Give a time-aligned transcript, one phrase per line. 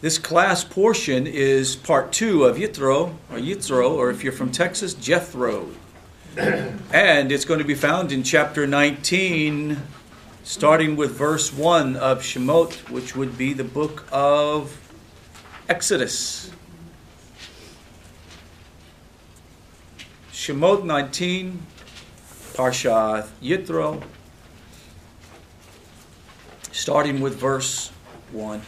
[0.00, 4.94] This class portion is part two of Yitro, or Yithro, or if you're from Texas,
[4.94, 5.70] Jethro.
[6.36, 9.76] and it's going to be found in chapter 19,
[10.44, 14.78] starting with verse 1 of Shemot, which would be the book of
[15.68, 16.52] Exodus.
[20.30, 21.60] Shemot 19,
[22.54, 24.00] Parsha Yitro,
[26.70, 27.90] starting with verse
[28.30, 28.62] 1.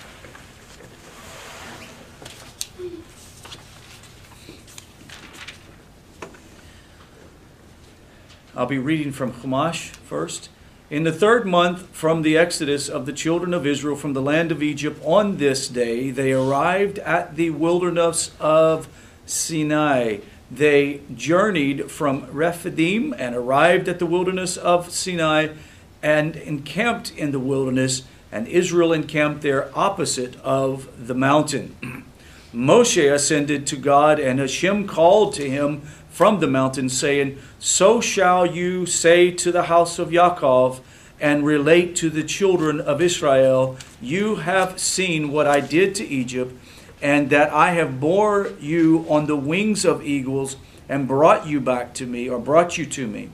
[8.60, 10.50] I'll be reading from Chumash first.
[10.90, 14.52] In the third month from the exodus of the children of Israel from the land
[14.52, 18.86] of Egypt, on this day they arrived at the wilderness of
[19.24, 20.18] Sinai.
[20.50, 25.54] They journeyed from Rephidim and arrived at the wilderness of Sinai
[26.02, 32.04] and encamped in the wilderness, and Israel encamped there opposite of the mountain.
[32.54, 38.44] Moshe ascended to God, and Hashem called to him from the mountain, saying, So shall
[38.44, 40.80] you say to the house of Yaakov,
[41.20, 46.54] and relate to the children of Israel, You have seen what I did to Egypt,
[47.02, 50.56] and that I have bore you on the wings of eagles,
[50.88, 53.30] and brought you back to me, or brought you to me.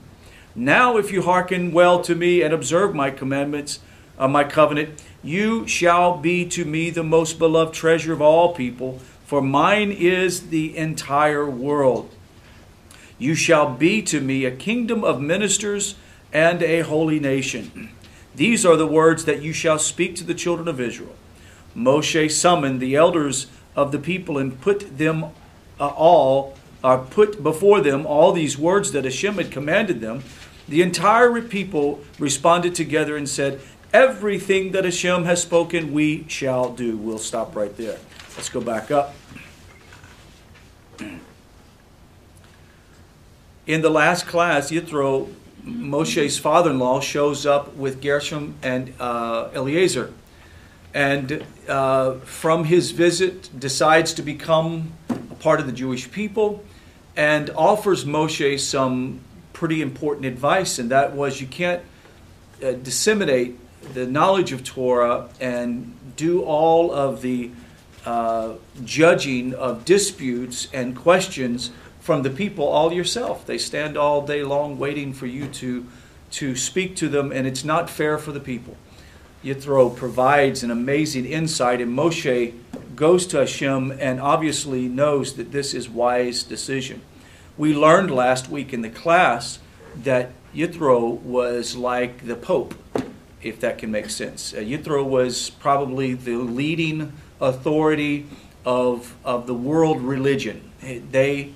[0.55, 3.79] Now, if you hearken well to me and observe my commandments,
[4.17, 8.99] uh, my covenant, you shall be to me the most beloved treasure of all people,
[9.25, 12.09] for mine is the entire world.
[13.17, 15.95] You shall be to me a kingdom of ministers
[16.31, 17.89] and a holy nation.
[18.35, 21.15] These are the words that you shall speak to the children of Israel.
[21.75, 25.25] Moshe summoned the elders of the people and put them
[25.79, 30.23] uh, all, uh, put before them all these words that Hashem had commanded them.
[30.67, 33.61] The entire people responded together and said,
[33.93, 36.97] Everything that Hashem has spoken, we shall do.
[36.97, 37.97] We'll stop right there.
[38.35, 39.15] Let's go back up.
[43.67, 45.29] In the last class, Yithro,
[45.65, 50.13] Moshe's father in law, shows up with Gershom and uh, Eliezer.
[50.93, 56.63] And uh, from his visit, decides to become a part of the Jewish people
[57.17, 59.19] and offers Moshe some
[59.51, 60.79] pretty important advice.
[60.79, 61.83] And that was you can't
[62.63, 63.59] uh, disseminate
[63.93, 67.51] the knowledge of Torah and do all of the
[68.05, 68.53] uh,
[68.85, 71.71] judging of disputes and questions
[72.07, 73.45] from the people all yourself.
[73.45, 75.85] They stand all day long waiting for you to,
[76.31, 78.77] to speak to them, and it's not fair for the people.
[79.43, 82.53] Yithro provides an amazing insight, and Moshe
[82.95, 87.01] goes to Hashem and obviously knows that this is wise decision.
[87.57, 89.59] We learned last week in the class
[90.01, 92.73] that Yithro was like the Pope,
[93.41, 94.53] if that can make sense.
[94.53, 98.27] Uh, was probably the leading authority
[98.63, 100.71] of, of the world religion.
[100.81, 101.51] They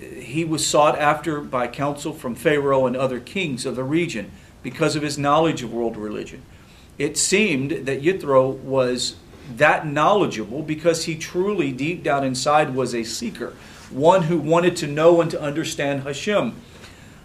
[0.00, 4.30] he was sought after by counsel from Pharaoh and other kings of the region
[4.62, 6.42] because of his knowledge of world religion.
[6.98, 9.16] It seemed that Yithro was
[9.56, 13.54] that knowledgeable because he truly, deep down inside, was a seeker,
[13.90, 16.54] one who wanted to know and to understand Hashem.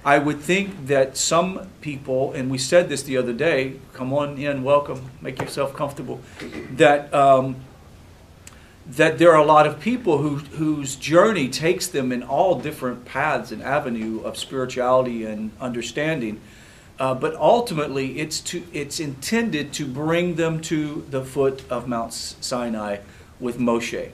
[0.03, 4.37] I would think that some people, and we said this the other day, come on
[4.37, 6.21] in, welcome, make yourself comfortable,
[6.73, 7.55] that um,
[8.87, 13.03] that there are a lot of people who, whose journey takes them in all different
[13.03, 16.39] paths and avenue of spirituality and understanding.
[16.99, 22.13] Uh, but ultimately, it's, to, it's intended to bring them to the foot of Mount
[22.13, 22.97] Sinai
[23.39, 24.11] with Moshe.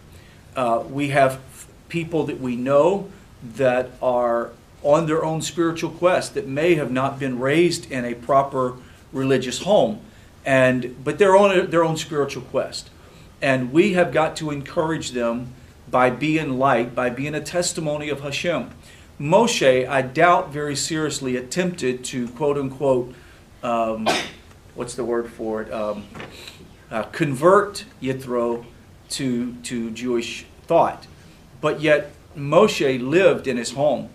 [0.55, 1.39] Uh, we have
[1.89, 3.09] people that we know
[3.43, 4.51] that are
[4.83, 8.75] on their own spiritual quest that may have not been raised in a proper
[9.11, 9.99] religious home,
[10.45, 12.89] and, but they're on a, their own spiritual quest.
[13.41, 15.53] And we have got to encourage them
[15.89, 18.69] by being light, by being a testimony of Hashem.
[19.19, 23.13] Moshe, I doubt very seriously, attempted to quote unquote,
[23.61, 24.07] um,
[24.73, 26.05] what's the word for it, um,
[26.89, 28.65] uh, convert Yithro
[29.09, 31.05] to, to Jewish thought.
[31.59, 34.09] But yet, Moshe lived in his home.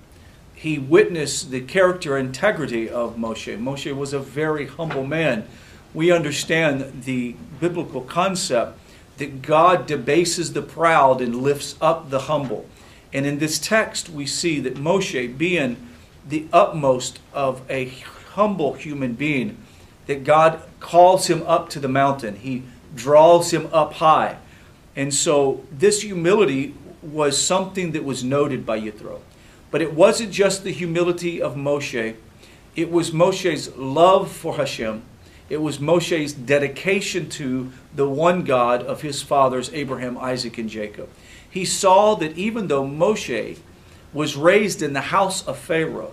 [0.55, 3.59] He witnessed the character integrity of Moshe.
[3.59, 5.47] Moshe was a very humble man.
[5.93, 8.79] We understand the biblical concept
[9.19, 12.67] that God debases the proud and lifts up the humble.
[13.13, 15.89] And in this text, we see that Moshe, being
[16.29, 17.89] the utmost of a
[18.35, 19.59] humble human being,
[20.07, 22.37] that God calls him up to the mountain.
[22.37, 22.65] He
[22.95, 24.39] draws him up high.
[24.95, 29.21] And so this humility was something that was noted by Yithro.
[29.71, 32.17] But it wasn't just the humility of Moshe,
[32.75, 35.03] it was Moshe's love for Hashem
[35.49, 41.09] It was Moshe's dedication to the one God of his fathers, Abraham, Isaac, and Jacob.
[41.49, 43.59] He saw that even though Moshe
[44.13, 46.13] was raised in the house of Pharaoh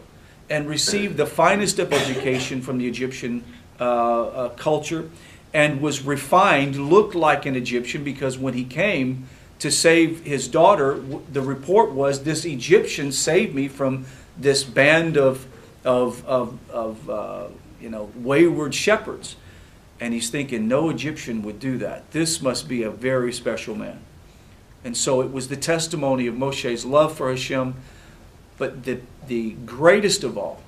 [0.49, 3.43] and received the finest of education from the Egyptian
[3.79, 5.09] uh, uh, culture
[5.53, 9.27] and was refined, looked like an Egyptian because when he came
[9.59, 11.01] to save his daughter,
[11.31, 14.05] the report was this Egyptian saved me from
[14.37, 15.47] this band of,
[15.85, 17.47] of, of, of uh,
[17.83, 19.35] you know, wayward shepherds.
[19.99, 22.09] And he's thinking, no Egyptian would do that.
[22.11, 23.99] This must be a very special man.
[24.83, 27.75] And so it was the testimony of Moshe's love for Hashem.
[28.57, 30.61] But the, the greatest of all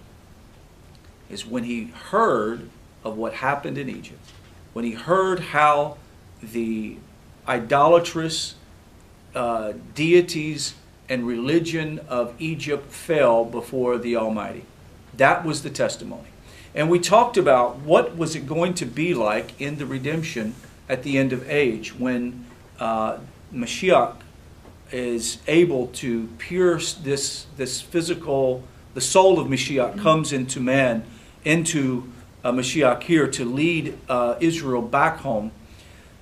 [1.30, 2.70] is when he heard
[3.04, 4.32] of what happened in Egypt,
[4.74, 5.98] when he heard how
[6.42, 6.98] the
[7.48, 8.56] idolatrous
[9.34, 10.76] uh, deities
[11.08, 14.66] and religion of Egypt fell before the Almighty.
[15.16, 16.28] That was the testimony.
[16.76, 20.56] And we talked about what was it going to be like in the redemption
[20.90, 22.46] at the end of age when
[22.80, 23.20] uh,
[23.54, 24.18] Mashiach
[24.92, 28.62] is able to pierce this, this physical,
[28.94, 31.06] the soul of Mashiach comes into man,
[31.46, 32.12] into
[32.44, 35.52] uh, Mashiach here to lead uh, Israel back home.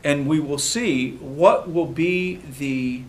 [0.03, 3.01] And we will see what will be the,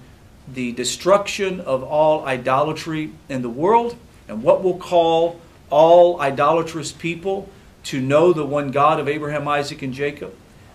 [0.48, 3.96] the destruction of all idolatry in the world
[4.28, 5.40] and what will call
[5.74, 7.48] all idolatrous people
[7.82, 10.32] to know the one God of Abraham, Isaac, and Jacob.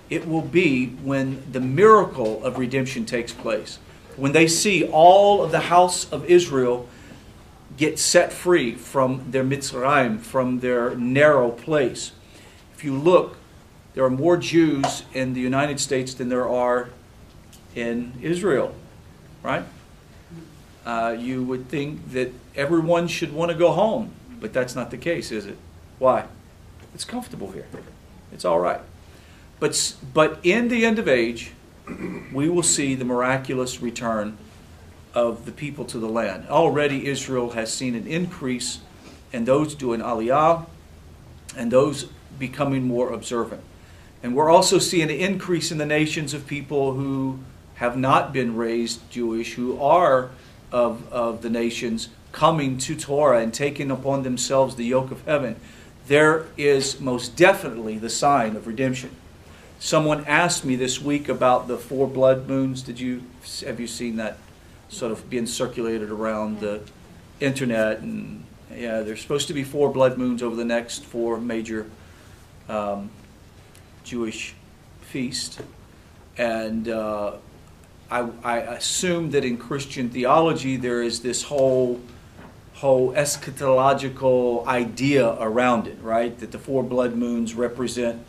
[0.10, 3.80] It will be when the miracle of redemption takes place.
[4.18, 6.90] When they see all of the house of Israel
[7.78, 12.12] get set free from their Mitzrayim, from their narrow place.
[12.76, 13.38] If you look,
[13.94, 16.90] there are more Jews in the United States than there are
[17.74, 18.76] in Israel,
[19.44, 19.64] right?
[20.86, 24.98] Uh, you would think that everyone should want to go home, but that's not the
[24.98, 25.58] case, is it?
[25.98, 26.26] Why?
[26.94, 27.68] It's comfortable here.
[28.32, 28.82] It's all right.
[29.60, 31.52] But, but in the end of age,
[32.32, 34.38] we will see the miraculous return
[35.14, 36.48] of the people to the land.
[36.50, 38.80] Already Israel has seen an increase
[39.34, 40.66] in those doing aliyah
[41.58, 42.06] and those
[42.38, 43.62] becoming more observant.
[44.22, 47.40] And we're also seeing an increase in the nations of people who
[47.76, 50.30] have not been raised Jewish, who are
[50.72, 55.56] of, of the nations, coming to Torah and taking upon themselves the yoke of heaven.
[56.08, 59.12] There is most definitely the sign of redemption.
[59.80, 62.82] Someone asked me this week about the four blood moons.
[62.82, 63.24] Did you
[63.66, 64.38] have you seen that
[64.90, 66.82] sort of being circulated around the
[67.40, 68.00] internet?
[68.00, 68.44] And
[68.74, 71.90] yeah, there's supposed to be four blood moons over the next four major
[72.68, 73.10] um,
[74.04, 74.54] Jewish
[75.02, 75.62] feast,
[76.38, 77.34] and uh,
[78.12, 82.00] I, I assume that in Christian theology there is this whole
[82.80, 86.38] whole eschatological idea around it, right?
[86.40, 88.26] That the four blood moons represent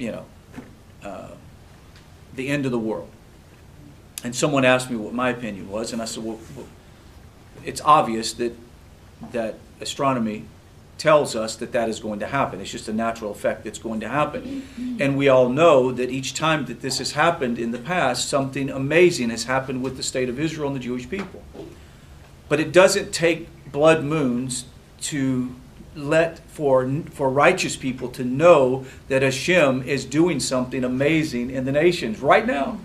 [0.00, 0.24] you know,
[1.04, 1.28] uh,
[2.34, 3.08] the end of the world.
[4.24, 6.66] And someone asked me what my opinion was, and I said, well, well,
[7.64, 8.56] it's obvious that
[9.32, 10.46] that astronomy
[10.96, 12.60] tells us that that is going to happen.
[12.60, 14.62] It's just a natural effect that's going to happen.
[15.00, 18.68] And we all know that each time that this has happened in the past, something
[18.70, 21.42] amazing has happened with the state of Israel and the Jewish people.
[22.50, 24.64] But it doesn't take blood moons
[25.02, 25.54] to
[25.94, 31.70] let for for righteous people to know that Hashem is doing something amazing in the
[31.70, 32.80] nations right now.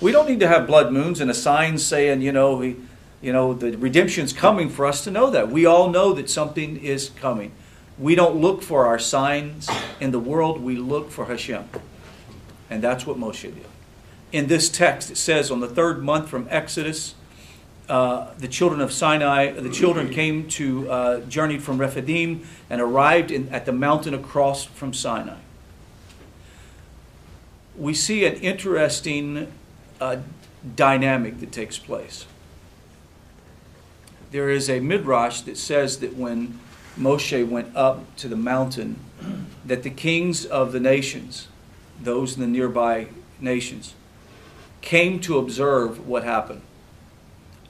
[0.00, 2.76] We don't need to have blood moons and a sign saying, you know, we,
[3.22, 5.50] you know, the redemption's coming for us to know that.
[5.50, 7.52] We all know that something is coming.
[7.96, 9.70] We don't look for our signs
[10.00, 11.68] in the world, we look for Hashem.
[12.68, 13.66] And that's what Moshe did.
[14.32, 17.14] In this text, it says on the third month from Exodus,
[17.88, 23.30] uh, the children of Sinai, the children came to, uh, journeyed from Rephidim and arrived
[23.30, 25.36] in, at the mountain across from Sinai.
[27.76, 29.52] We see an interesting
[30.00, 30.18] uh,
[30.76, 32.24] dynamic that takes place.
[34.30, 36.58] There is a midrash that says that when
[36.98, 38.98] Moshe went up to the mountain,
[39.64, 41.48] that the kings of the nations,
[42.00, 43.08] those in the nearby
[43.40, 43.94] nations,
[44.80, 46.62] came to observe what happened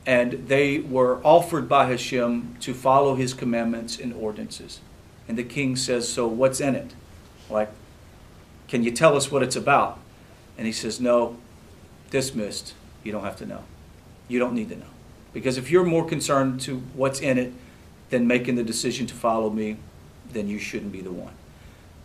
[0.06, 4.80] and they were offered by Hashem to follow his commandments and ordinances.
[5.28, 6.94] And the king says, So what's in it?
[7.48, 7.70] Like,
[8.68, 9.98] can you tell us what it's about?
[10.58, 11.38] And he says, No,
[12.10, 12.74] dismissed.
[13.02, 13.64] You don't have to know.
[14.28, 14.86] You don't need to know.
[15.32, 17.52] Because if you're more concerned to what's in it
[18.10, 19.78] than making the decision to follow me,
[20.32, 21.32] then you shouldn't be the one.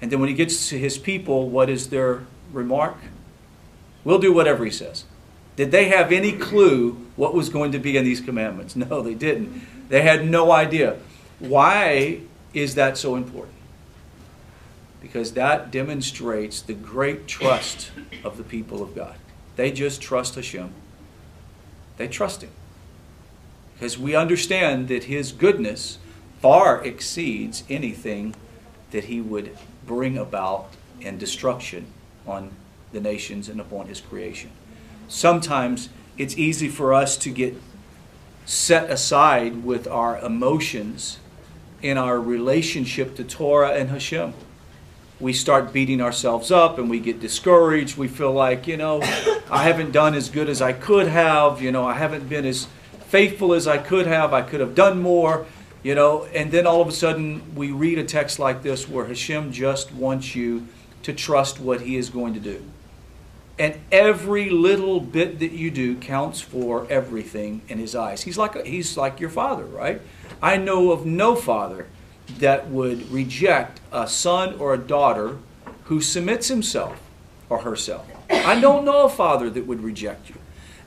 [0.01, 2.95] And then when he gets to his people, what is their remark?
[4.03, 5.03] We'll do whatever he says.
[5.55, 8.75] Did they have any clue what was going to be in these commandments?
[8.89, 9.89] No, they didn't.
[9.89, 10.97] They had no idea.
[11.39, 12.21] Why
[12.53, 13.59] is that so important?
[15.01, 17.91] because that demonstrates the great trust
[18.23, 19.15] of the people of God.
[19.55, 20.71] They just trust Hashem.
[21.97, 22.51] They trust Him.
[23.73, 25.99] Because we understand that His goodness
[26.41, 28.35] far exceeds anything
[28.91, 31.87] that He would bring about in destruction
[32.27, 32.51] on
[32.91, 34.51] the nations and upon His creation.
[35.07, 37.55] Sometimes it's easy for us to get
[38.45, 41.17] set aside with our emotions
[41.81, 44.33] in our relationship to Torah and Hashem.
[45.21, 47.97] We start beating ourselves up and we get discouraged.
[47.97, 49.01] We feel like, you know,
[49.49, 51.61] I haven't done as good as I could have.
[51.61, 52.67] You know, I haven't been as
[53.07, 54.33] faithful as I could have.
[54.33, 55.45] I could have done more.
[55.83, 59.05] You know, and then all of a sudden we read a text like this where
[59.05, 60.67] Hashem just wants you
[61.03, 62.61] to trust what He is going to do.
[63.59, 68.23] And every little bit that you do counts for everything in His eyes.
[68.23, 70.01] He's like, a, he's like your father, right?
[70.41, 71.87] I know of no father
[72.37, 75.37] that would reject a son or a daughter
[75.85, 77.01] who submits himself
[77.49, 78.07] or herself.
[78.29, 80.35] I don't know a father that would reject you.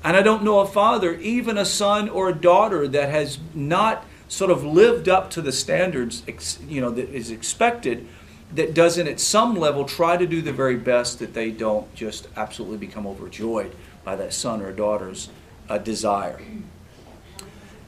[0.04, 4.04] And I don't know a father, even a son or a daughter, that has not
[4.28, 6.22] sort of lived up to the standards
[6.68, 8.06] you know, that is expected,
[8.54, 12.28] that doesn't at some level try to do the very best that they don't just
[12.36, 15.30] absolutely become overjoyed by that son or daughter's
[15.68, 16.40] uh, desire.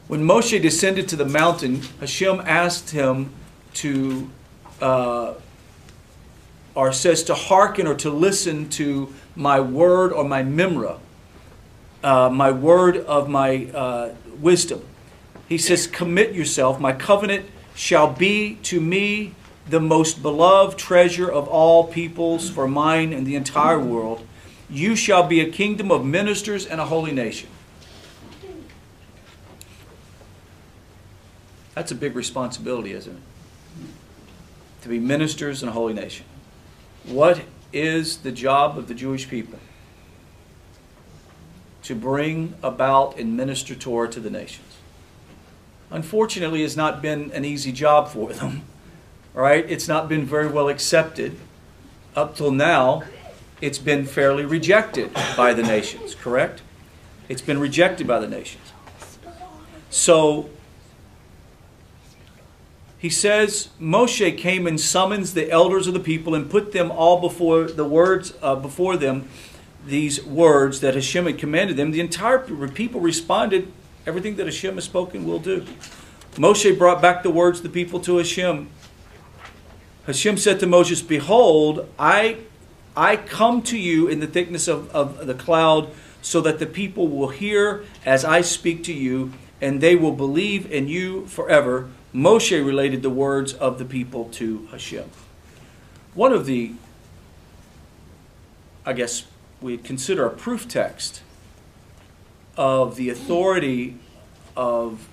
[0.07, 3.31] When Moshe descended to the mountain, Hashem asked him
[3.75, 4.31] to,
[4.81, 5.35] uh,
[6.75, 10.99] or says to hearken or to listen to my word or my memra,
[12.03, 14.85] uh, my word of my uh, wisdom.
[15.49, 16.79] He says, Commit yourself.
[16.79, 19.35] My covenant shall be to me
[19.69, 24.27] the most beloved treasure of all peoples for mine and the entire world.
[24.69, 27.49] You shall be a kingdom of ministers and a holy nation.
[31.75, 33.23] That's a big responsibility, isn't it?
[34.83, 36.27] To be ministers and a holy nation.
[37.05, 37.43] What
[37.73, 39.59] is the job of the Jewish people?
[41.85, 44.77] To bring about and minister Torah to the nations.
[45.91, 48.63] Unfortunately, it's not been an easy job for them.
[49.35, 49.69] Right?
[49.69, 51.37] It's not been very well accepted.
[52.15, 53.03] Up till now,
[53.61, 56.63] it's been fairly rejected by the nations, correct?
[57.29, 58.73] It's been rejected by the nations.
[59.91, 60.49] So
[62.99, 67.21] he says Moshe came and summons the elders of the people and put them all
[67.21, 69.29] before the words uh, before them
[69.87, 71.91] these words that Hashem had commanded them.
[71.91, 73.71] The entire people responded,
[74.07, 75.67] "Everything that Hashem has spoken, will do."
[76.37, 78.69] Moshe brought back the words of the people to Hashem.
[80.07, 82.39] Hashem said to Moses, "Behold, I
[82.97, 85.91] I come to you in the thickness of, of the cloud,
[86.23, 90.71] so that the people will hear as I speak to you, and they will believe
[90.71, 95.11] in you forever." Moshe related the words of the people to Hashem.
[96.15, 96.75] One of the,
[98.87, 99.25] I guess
[99.61, 101.23] we'd consider a proof text
[102.57, 103.97] of the authority
[104.57, 105.09] of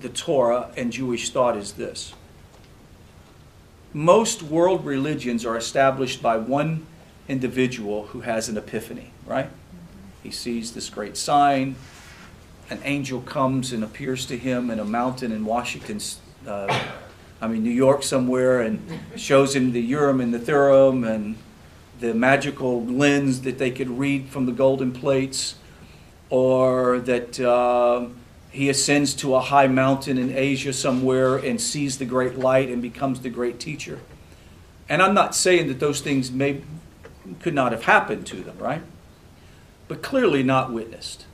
[0.00, 2.14] the Torah and Jewish thought is this.
[3.94, 6.86] Most world religions are established by one
[7.28, 9.50] individual who has an epiphany, right?
[10.22, 11.76] He sees this great sign,
[12.70, 16.00] an angel comes and appears to him in a mountain in Washington,
[16.46, 16.82] uh,
[17.40, 18.80] I mean, New York somewhere, and
[19.16, 21.36] shows him the Urim and the Thummim and
[22.00, 25.56] the magical lens that they could read from the golden plates,
[26.30, 28.06] or that uh,
[28.52, 32.82] he ascends to a high mountain in Asia somewhere and sees the great light and
[32.82, 33.98] becomes the great teacher.
[34.90, 36.60] And I'm not saying that those things may
[37.40, 38.82] could not have happened to them, right?
[39.88, 41.24] But clearly not witnessed.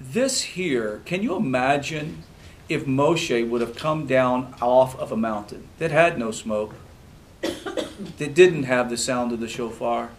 [0.00, 2.24] This here, can you imagine
[2.68, 6.74] if Moshe would have come down off of a mountain that had no smoke,
[7.42, 10.10] that didn't have the sound of the shofar,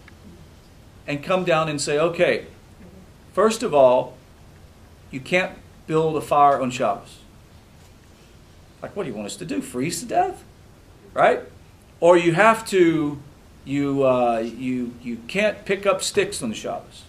[1.05, 2.45] and come down and say, okay,
[3.33, 4.16] first of all,
[5.11, 5.53] you can't
[5.85, 7.19] build a fire on Shabbos.
[8.81, 9.61] Like, what do you want us to do?
[9.61, 10.43] Freeze to death?
[11.13, 11.41] Right?
[11.99, 13.19] Or you have to,
[13.65, 17.03] you, uh, you, you can't pick up sticks on the Shabbos.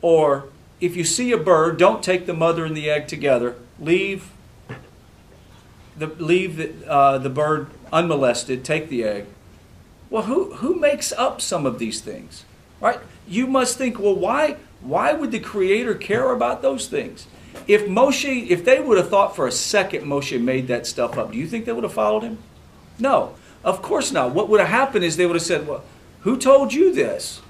[0.00, 0.48] Or
[0.80, 3.56] if you see a bird, don't take the mother and the egg together.
[3.78, 4.30] Leave
[5.96, 9.26] the, leave the, uh, the bird unmolested, take the egg.
[10.08, 12.44] Well, who, who makes up some of these things?
[12.80, 13.00] Right?
[13.28, 17.26] You must think, well, why, why would the Creator care about those things?
[17.66, 21.32] If Moshe, if they would have thought for a second Moshe made that stuff up,
[21.32, 22.38] do you think they would have followed him?
[22.98, 23.34] No,
[23.64, 24.34] of course not.
[24.34, 25.84] What would have happened is they would have said, well,
[26.20, 27.40] who told you this?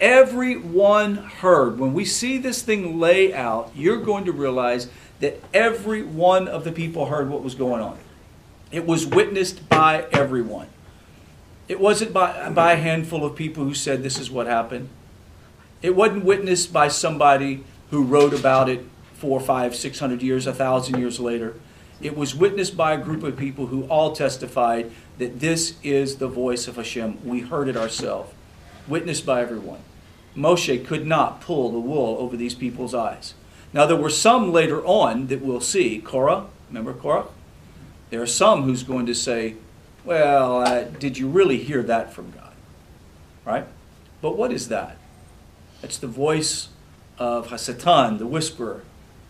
[0.00, 1.78] Everyone heard.
[1.78, 4.88] When we see this thing lay out, you're going to realize
[5.20, 7.98] that every one of the people heard what was going on.
[8.70, 10.68] It was witnessed by everyone.
[11.68, 14.88] It wasn't by, by a handful of people who said this is what happened.
[15.82, 20.52] It wasn't witnessed by somebody who wrote about it four, five, six hundred years, a
[20.52, 21.54] thousand years later.
[22.00, 26.28] It was witnessed by a group of people who all testified that this is the
[26.28, 27.26] voice of Hashem.
[27.26, 28.32] We heard it ourselves.
[28.86, 29.80] Witnessed by everyone.
[30.36, 33.32] Moshe could not pull the wool over these people's eyes.
[33.72, 35.98] Now, there were some later on that we'll see.
[35.98, 37.26] Korah, remember Korah?
[38.10, 39.56] There are some who's going to say,
[40.04, 42.52] well, uh, did you really hear that from God?
[43.44, 43.66] Right?
[44.20, 44.98] But what is that?
[45.86, 46.70] It's the voice
[47.16, 48.82] of Hasatan, the whisperer,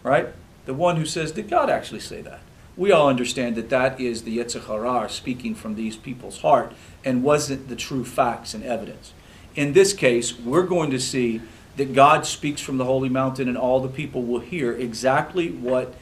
[0.02, 0.28] right?
[0.64, 2.40] The one who says, did God actually say that?
[2.78, 6.72] We all understand that that is the Yetzer Hara speaking from these people's heart
[7.04, 9.12] and wasn't the true facts and evidence.
[9.54, 11.42] In this case, we're going to see
[11.76, 15.92] that God speaks from the holy mountain and all the people will hear exactly what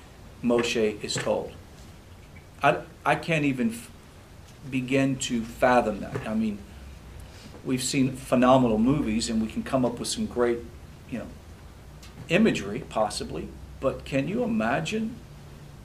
[0.41, 1.51] Moshe is told.
[2.63, 3.77] I, I can't even
[4.71, 6.29] begin to fathom that.
[6.29, 6.59] I mean,
[7.65, 10.59] we've seen phenomenal movies and we can come up with some great,
[11.11, 11.27] you know,
[12.29, 13.49] imagery possibly,
[13.81, 15.15] but can you imagine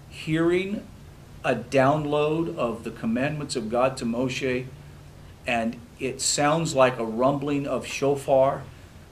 [0.09, 0.85] hearing
[1.43, 4.65] a download of the commandments of God to Moshe
[5.47, 8.63] and it sounds like a rumbling of shofar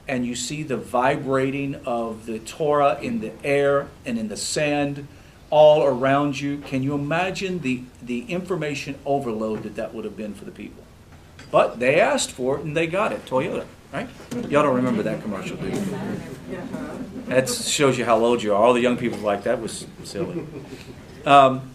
[0.06, 5.06] and you see the vibrating of the Torah in the air and in the sand
[5.50, 6.58] all around you.
[6.58, 10.82] Can you imagine the, the information overload that that would have been for the people?
[11.50, 13.24] But they asked for it and they got it.
[13.26, 14.08] Toyota, right?
[14.48, 15.82] Y'all don't remember that commercial, do you?
[17.26, 18.62] That shows you how old you are.
[18.62, 20.46] All the young people like that was silly.
[21.24, 21.70] Um,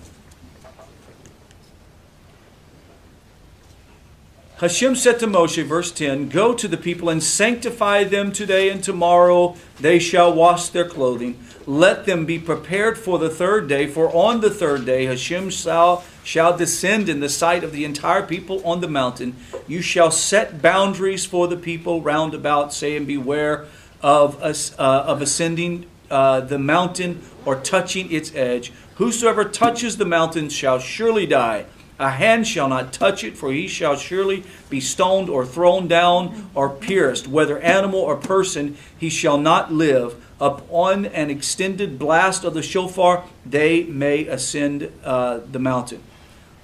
[4.58, 8.84] Hashem said to Moshe, verse 10, Go to the people and sanctify them today and
[8.84, 9.58] tomorrow.
[9.80, 11.38] They shall wash their clothing.
[11.66, 16.04] Let them be prepared for the third day, for on the third day Hashem shall,
[16.24, 19.36] shall descend in the sight of the entire people on the mountain.
[19.68, 23.66] You shall set boundaries for the people round about, saying, Beware
[24.02, 28.74] of, uh, of ascending uh, the mountain or touching its edge.
[28.96, 31.66] Whosoever touches the mountain shall surely die.
[32.00, 36.50] A hand shall not touch it, for he shall surely be stoned or thrown down
[36.54, 37.28] or pierced.
[37.28, 40.23] Whether animal or person, he shall not live.
[40.44, 46.02] Upon an extended blast of the shofar, they may ascend uh, the mountain.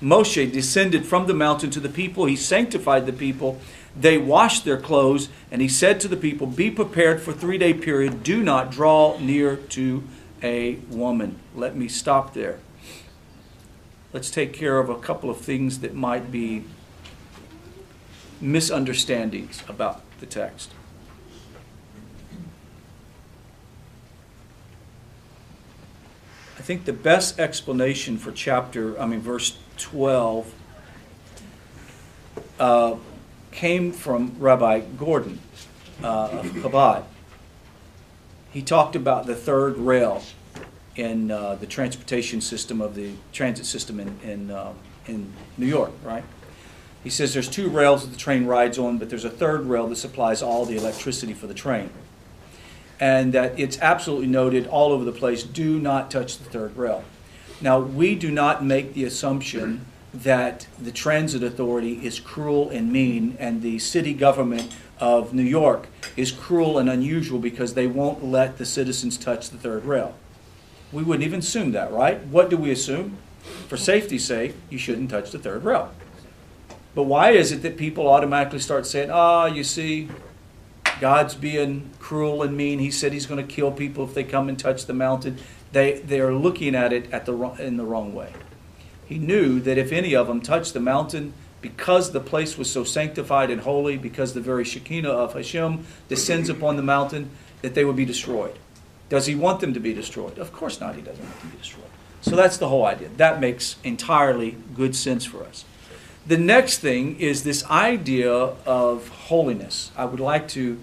[0.01, 2.25] Moshe descended from the mountain to the people.
[2.25, 3.59] He sanctified the people.
[3.99, 7.73] They washed their clothes, and he said to the people, Be prepared for three day
[7.73, 8.23] period.
[8.23, 10.03] Do not draw near to
[10.43, 11.37] a woman.
[11.55, 12.59] Let me stop there
[14.13, 16.63] let's take care of a couple of things that might be
[18.41, 20.71] misunderstandings about the text.
[26.59, 30.53] I think the best explanation for chapter, I mean, verse 12,
[32.59, 32.95] uh,
[33.53, 35.39] came from Rabbi Gordon
[36.03, 37.05] uh, of Chabad.
[38.51, 40.21] He talked about the third rail
[40.97, 44.73] in uh, the transportation system of the transit system in, in, uh,
[45.07, 46.25] in New York, right?
[47.05, 49.87] He says there's two rails that the train rides on, but there's a third rail
[49.87, 51.89] that supplies all the electricity for the train.
[52.99, 57.03] And that it's absolutely noted all over the place do not touch the third rail.
[57.61, 63.37] Now, we do not make the assumption that the transit authority is cruel and mean,
[63.39, 68.57] and the city government of New York is cruel and unusual because they won't let
[68.57, 70.15] the citizens touch the third rail.
[70.91, 72.25] We wouldn't even assume that, right?
[72.27, 73.17] What do we assume?
[73.67, 75.91] For safety's sake, you shouldn't touch the third rail.
[76.95, 80.09] But why is it that people automatically start saying, ah, oh, you see,
[80.99, 82.79] God's being cruel and mean.
[82.79, 85.37] He said he's going to kill people if they come and touch the mountain.
[85.71, 88.33] They, they are looking at it at the, in the wrong way.
[89.05, 92.83] He knew that if any of them touched the mountain, because the place was so
[92.83, 97.31] sanctified and holy, because the very Shekinah of Hashem descends upon the mountain,
[97.61, 98.57] that they would be destroyed.
[99.09, 100.37] Does he want them to be destroyed?
[100.37, 101.85] Of course not, he doesn't want them to be destroyed.
[102.21, 103.09] So that's the whole idea.
[103.17, 105.65] That makes entirely good sense for us.
[106.27, 109.91] The next thing is this idea of holiness.
[109.97, 110.79] I would like to,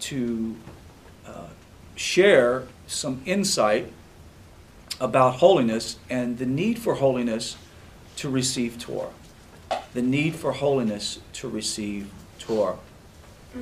[0.00, 0.56] to
[1.26, 1.46] uh,
[1.96, 3.92] share some insight
[5.00, 7.56] about holiness and the need for holiness
[8.16, 9.10] to receive Torah.
[9.94, 12.76] The need for holiness to receive Torah.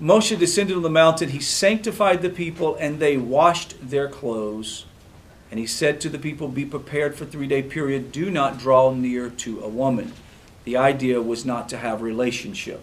[0.00, 4.84] Moshe descended on the mountain, he sanctified the people, and they washed their clothes.
[5.48, 8.10] And he said to the people, Be prepared for three day period.
[8.10, 10.12] Do not draw near to a woman.
[10.64, 12.80] The idea was not to have relationship.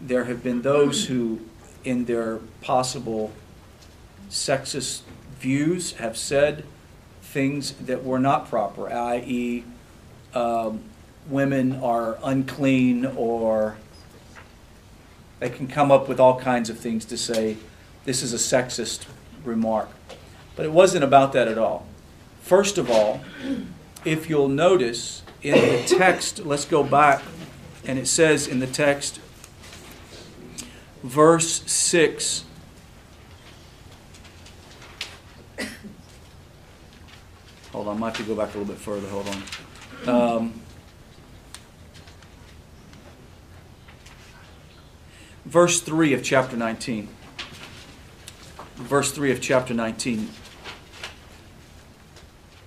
[0.00, 1.40] There have been those who,
[1.84, 3.32] in their possible
[4.30, 5.02] sexist
[5.38, 6.64] views, have said
[7.22, 9.64] things that were not proper, i.e.,
[10.34, 10.82] um,
[11.28, 13.76] women are unclean or
[15.40, 17.56] they can come up with all kinds of things to say
[18.04, 19.04] this is a sexist
[19.44, 19.88] remark.
[20.56, 21.86] But it wasn't about that at all.
[22.42, 23.20] First of all,
[24.04, 27.22] if you'll notice in the text, let's go back,
[27.86, 29.20] and it says in the text,
[31.02, 32.44] verse 6.
[37.72, 39.08] Hold on, I might have to go back a little bit further.
[39.08, 39.42] Hold on.
[40.08, 40.60] Um,
[45.44, 47.08] verse 3 of chapter 19.
[48.76, 50.28] Verse 3 of chapter 19.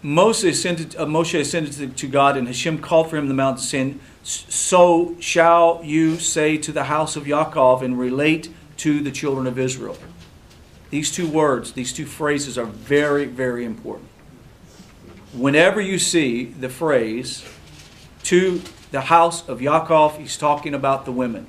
[0.04, 4.00] Moses ascended, uh, Moshe ascended to God, and Hashem called for him the mountain, saying,
[4.24, 9.60] So shall you say to the house of Yaakov and relate to the children of
[9.60, 9.98] Israel.
[10.90, 14.10] These two words, these two phrases are very, very important.
[15.34, 17.46] Whenever you see the phrase,
[18.24, 18.62] to
[18.92, 21.48] the house of Yaakov, he's talking about the women.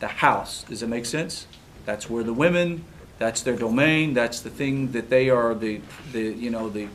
[0.00, 0.64] The house.
[0.64, 1.46] Does it make sense?
[1.84, 2.84] That's where the women,
[3.18, 5.80] that's their domain, that's the thing that they are the,
[6.12, 6.88] the you know, the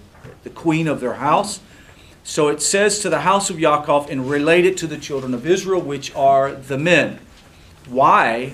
[0.44, 1.60] the queen of their house.
[2.24, 5.48] So it says to the house of Yaakov and relate it to the children of
[5.48, 7.20] Israel, which are the men.
[7.88, 8.54] Why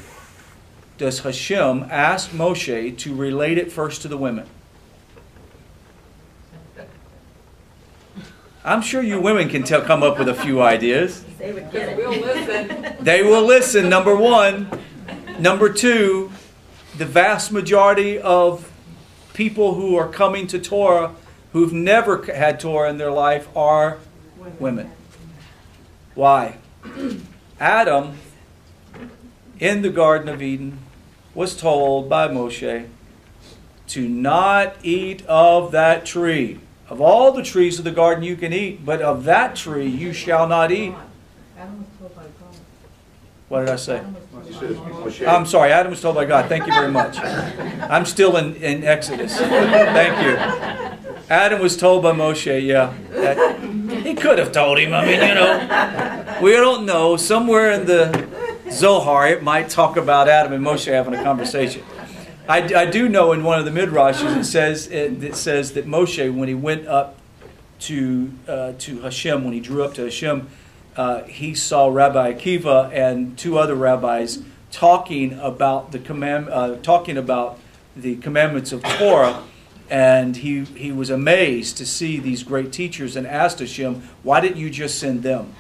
[0.98, 4.48] does Hashem ask Moshe to relate it first to the women?
[8.64, 11.24] I'm sure you women can tell, come up with a few ideas.
[11.38, 11.98] They would get it.
[11.98, 13.04] We'll listen.
[13.04, 14.70] They will listen, number one.
[15.38, 16.32] Number two,
[16.98, 18.72] the vast majority of
[19.34, 21.14] people who are coming to Torah
[21.56, 23.98] who've never had Torah in their life are
[24.60, 24.92] women.
[26.14, 26.58] Why?
[27.62, 28.18] Adam,
[29.58, 30.80] in the Garden of Eden,
[31.34, 32.90] was told by Moshe
[33.88, 36.60] to not eat of that tree.
[36.90, 40.12] Of all the trees of the garden you can eat, but of that tree you
[40.12, 40.94] shall not eat.
[43.48, 44.04] What did I say?
[45.26, 46.50] I'm sorry, Adam was told by God.
[46.50, 47.18] Thank you very much.
[47.18, 49.38] I'm still in, in Exodus.
[49.38, 50.85] Thank you.
[51.30, 52.94] Adam was told by Moshe, yeah.
[54.04, 54.94] he could have told him.
[54.94, 57.18] I mean, you know, we don't know.
[57.18, 58.28] Somewhere in the
[58.72, 61.84] Zohar, it might talk about Adam and Moshe having a conversation.
[62.48, 65.88] I, I do know in one of the midrashes it says it, it says that
[65.88, 67.18] Moshe, when he went up
[67.80, 70.48] to uh, to Hashem, when he drew up to Hashem,
[70.96, 77.18] uh, he saw Rabbi Akiva and two other rabbis talking about the command, uh, talking
[77.18, 77.60] about
[77.96, 79.42] the commandments of Torah
[79.90, 84.58] and he, he was amazed to see these great teachers and asked Hashem, Why didn't
[84.58, 85.54] you just send them?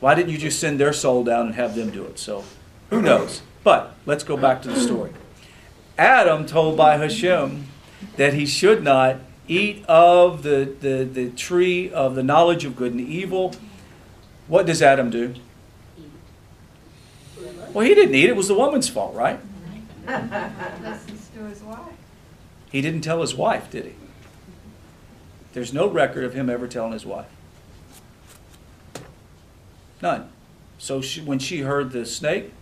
[0.00, 2.18] Why didn't you just send their soul down and have them do it?
[2.18, 2.44] So,
[2.90, 3.42] who knows?
[3.64, 5.12] But let's go back to the story.
[5.96, 7.66] Adam told by Hashem
[8.16, 9.16] that he should not
[9.48, 13.54] eat of the, the, the tree of the knowledge of good and evil.
[14.46, 15.34] What does Adam do?
[17.72, 18.36] Well, he didn't eat it.
[18.36, 19.40] Was the woman's fault, right?
[20.06, 21.97] Listens to his wife.
[22.70, 23.92] He didn't tell his wife, did he?
[25.52, 27.28] There's no record of him ever telling his wife.
[30.02, 30.28] None.
[30.78, 32.52] So she, when she heard the snake,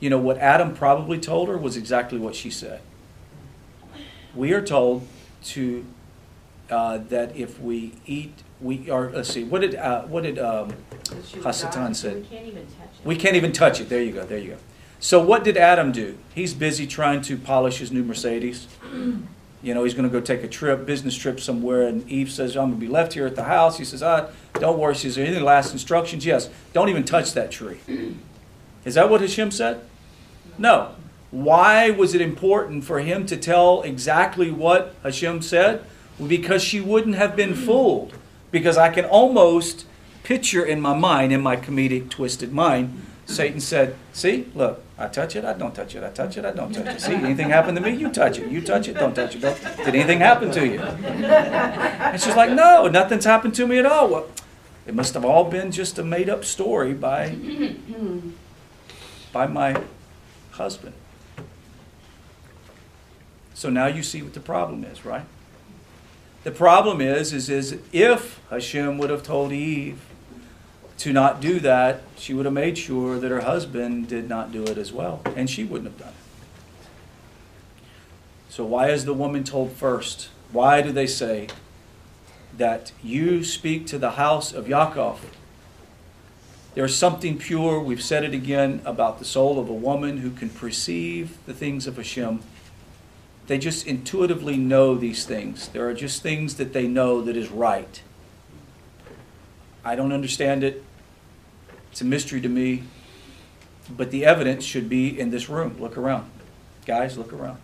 [0.00, 2.80] you know what Adam probably told her was exactly what she said.
[4.34, 5.06] We are told
[5.44, 5.84] to
[6.70, 9.10] uh, that if we eat, we are.
[9.10, 9.44] Let's see.
[9.44, 10.74] What did uh, what did um,
[11.04, 12.16] Hasatan said?
[12.16, 13.06] We can't even touch it.
[13.06, 13.88] We can't even touch it.
[13.88, 14.24] There you go.
[14.24, 14.56] There you go.
[14.98, 16.18] So what did Adam do?
[16.34, 18.66] He's busy trying to polish his new Mercedes.
[19.66, 22.56] You know, he's going to go take a trip, business trip somewhere, and Eve says,
[22.56, 23.78] I'm going to be left here at the house.
[23.78, 24.28] He says, ah,
[24.60, 24.94] don't worry.
[24.94, 26.24] She says, any last instructions?
[26.24, 26.48] Yes.
[26.72, 27.80] Don't even touch that tree.
[28.84, 29.80] Is that what Hashem said?
[30.56, 30.94] No.
[31.32, 35.84] Why was it important for him to tell exactly what Hashem said?
[36.24, 38.14] Because she wouldn't have been fooled.
[38.52, 39.84] Because I can almost
[40.22, 45.36] picture in my mind, in my comedic, twisted mind, Satan said, See, look, I touch
[45.36, 47.00] it, I don't touch it, I touch it, I don't touch it.
[47.00, 49.40] See, anything happen to me, you touch it, you touch it, don't touch it.
[49.40, 49.60] Don't.
[49.78, 50.80] Did anything happen to you?
[50.80, 54.08] And she's like, No, nothing's happened to me at all.
[54.08, 54.26] Well,
[54.86, 57.36] it must have all been just a made up story by,
[59.32, 59.82] by my
[60.52, 60.94] husband.
[63.54, 65.24] So now you see what the problem is, right?
[66.44, 70.00] The problem is, is, is if Hashem would have told Eve,
[70.98, 74.64] to not do that, she would have made sure that her husband did not do
[74.64, 76.14] it as well, and she wouldn't have done it.
[78.48, 80.30] So, why is the woman told first?
[80.52, 81.48] Why do they say
[82.56, 85.18] that you speak to the house of Yaakov?
[86.74, 90.48] There's something pure, we've said it again, about the soul of a woman who can
[90.48, 92.40] perceive the things of Hashem.
[93.46, 95.68] they just intuitively know these things.
[95.68, 98.02] There are just things that they know that is right.
[99.84, 100.82] I don't understand it.
[101.96, 102.82] It's a mystery to me.
[103.88, 105.76] But the evidence should be in this room.
[105.80, 106.30] Look around.
[106.84, 107.56] Guys, look around.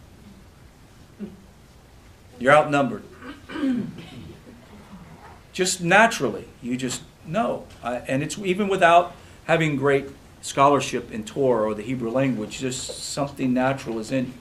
[2.38, 3.02] You're outnumbered.
[5.52, 7.66] just naturally, you just know.
[7.84, 9.14] Uh, and it's even without
[9.44, 10.06] having great
[10.40, 14.32] scholarship in Torah or the Hebrew language, just something natural is in you.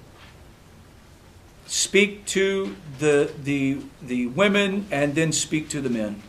[1.66, 6.22] Speak to the, the, the women and then speak to the men.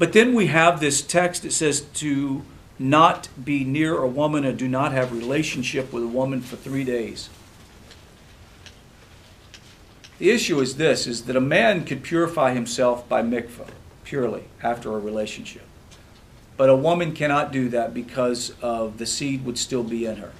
[0.00, 2.42] But then we have this text that says to
[2.78, 6.84] not be near a woman and do not have relationship with a woman for three
[6.84, 7.28] days.
[10.18, 13.68] The issue is this is that a man could purify himself by mikvah,
[14.02, 15.66] purely, after a relationship.
[16.56, 20.32] But a woman cannot do that because of the seed would still be in her.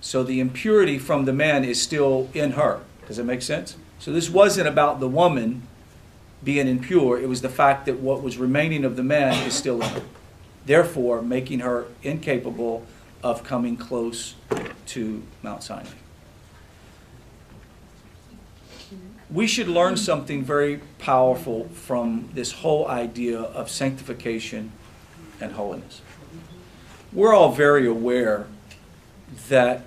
[0.00, 2.80] So the impurity from the man is still in her.
[3.06, 3.76] Does that make sense?
[4.00, 5.67] So this wasn't about the woman
[6.44, 9.82] being impure, it was the fact that what was remaining of the man is still
[9.82, 10.02] in her.
[10.66, 12.86] Therefore, making her incapable
[13.22, 14.34] of coming close
[14.86, 15.90] to Mount Sinai.
[19.30, 24.72] we should learn something very powerful from this whole idea of sanctification
[25.40, 26.00] and holiness.
[27.12, 28.46] We're all very aware
[29.48, 29.86] that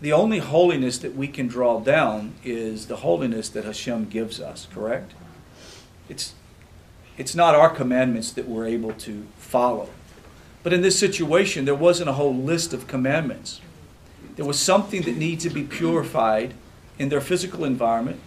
[0.00, 4.68] the only holiness that we can draw down is the holiness that Hashem gives us,
[4.72, 5.12] correct?
[6.08, 6.34] It's,
[7.16, 9.88] it's not our commandments that we're able to follow.
[10.62, 13.60] But in this situation, there wasn't a whole list of commandments.
[14.36, 16.54] There was something that needed to be purified
[16.98, 18.20] in their physical environment,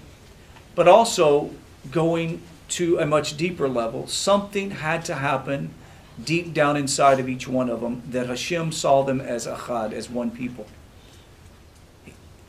[0.75, 1.51] but also
[1.89, 4.07] going to a much deeper level.
[4.07, 5.73] Something had to happen
[6.21, 10.09] deep down inside of each one of them that Hashem saw them as achad, as
[10.09, 10.67] one people.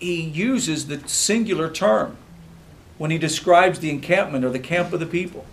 [0.02, 2.16] He uses the singular term
[2.98, 5.46] when he describes the encampment or the camp of the people.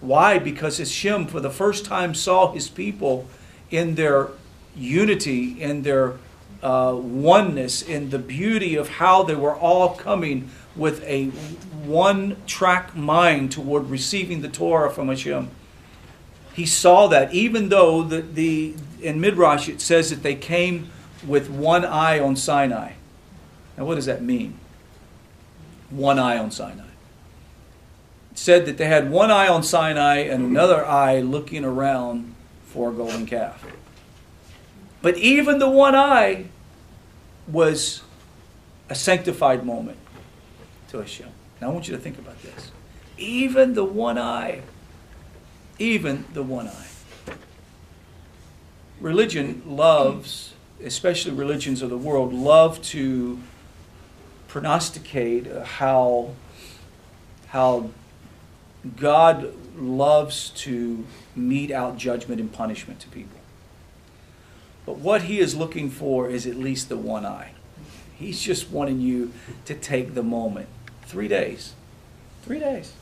[0.00, 0.40] Why?
[0.40, 3.28] Because Hashem, for the first time, saw his people
[3.70, 4.30] in their
[4.76, 6.14] unity, in their
[6.60, 11.26] uh, oneness in the beauty of how they were all coming with a
[11.86, 15.50] one track mind toward receiving the Torah from Hashem.
[16.52, 20.90] He saw that even though the, the in Midrash it says that they came
[21.24, 22.94] with one eye on Sinai.
[23.78, 24.58] Now what does that mean?
[25.88, 26.82] One eye on Sinai.
[28.32, 32.34] It said that they had one eye on Sinai and another eye looking around
[32.66, 33.64] for a golden calf.
[35.00, 36.46] But even the one eye
[37.46, 38.02] was
[38.90, 39.98] a sanctified moment
[40.88, 41.28] to Hashem.
[41.60, 42.72] Now I want you to think about this.
[43.16, 44.62] Even the one eye,
[45.78, 46.86] even the one eye.
[49.00, 53.38] Religion loves, especially religions of the world, love to
[54.48, 56.30] prognosticate uh, how,
[57.48, 57.90] how
[58.96, 61.04] God loves to
[61.36, 63.38] mete out judgment and punishment to people.
[64.84, 67.52] But what he is looking for is at least the one eye.
[68.16, 69.32] He's just wanting you
[69.66, 70.68] to take the moment.
[71.02, 71.74] Three days.
[72.42, 72.94] Three days.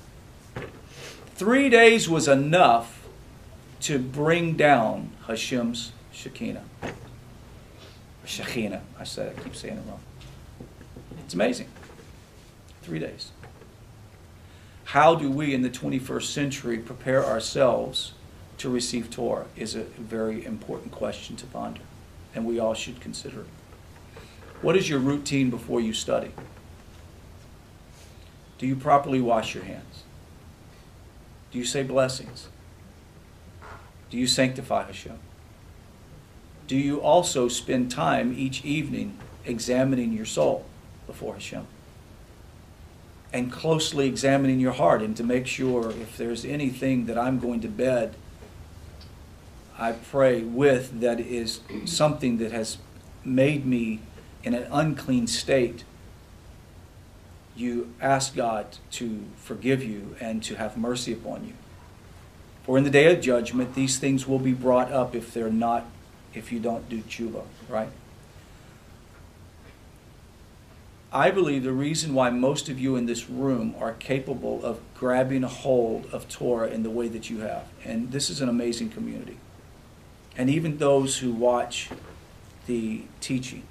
[1.36, 3.06] Three days was enough
[3.82, 6.64] to bring down Hashem's Shekinah.
[8.24, 8.82] Shekinah.
[8.98, 10.00] I said I keep saying it wrong.
[11.26, 11.66] It's amazing.
[12.82, 13.32] Three days.
[14.84, 18.12] How do we in the 21st century prepare ourselves
[18.58, 21.80] to receive Torah is a very important question to ponder,
[22.32, 23.46] and we all should consider it.
[24.62, 26.30] What is your routine before you study?
[28.58, 30.04] Do you properly wash your hands?
[31.50, 32.46] Do you say blessings?
[34.10, 35.18] Do you sanctify Hashem?
[36.68, 40.64] Do you also spend time each evening examining your soul
[41.06, 41.66] before Hashem?
[43.32, 47.60] And closely examining your heart and to make sure if there's anything that I'm going
[47.60, 48.14] to bed
[49.78, 52.78] I pray with that is something that has
[53.24, 54.00] made me
[54.42, 55.84] in an unclean state,
[57.54, 61.52] you ask God to forgive you and to have mercy upon you.
[62.64, 65.86] For in the day of judgment, these things will be brought up if they're not,
[66.34, 67.90] if you don't do tshuva, right?
[71.12, 75.44] I believe the reason why most of you in this room are capable of grabbing
[75.44, 78.90] a hold of Torah in the way that you have, and this is an amazing
[78.90, 79.38] community
[80.36, 81.88] and even those who watch
[82.66, 83.62] the teaching.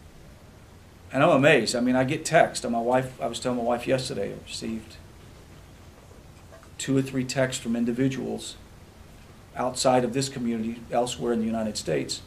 [1.11, 1.75] And I'm amazed.
[1.75, 2.67] I mean, I get text.
[2.67, 4.95] My wife, I was telling my wife yesterday, I received
[6.77, 8.55] two or three texts from individuals
[9.55, 12.21] outside of this community, elsewhere in the United States,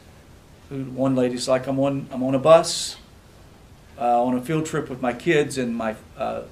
[0.69, 2.95] one lady's like, I'm on, I'm on a bus,
[3.99, 6.43] uh, on a field trip with my kids, and my, uh,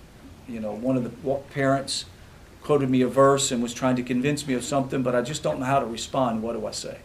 [0.47, 2.05] you know, one of the parents
[2.62, 5.41] quoted me a verse and was trying to convince me of something, but I just
[5.41, 6.43] don't know how to respond.
[6.43, 6.97] What do I say?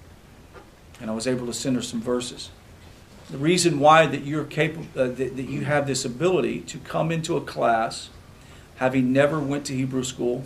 [1.01, 2.51] And I was able to send her some verses.
[3.31, 7.13] The reason why that you're capable, uh, that, that you have this ability to come
[7.13, 8.11] into a class,
[8.77, 10.45] having never went to Hebrew school,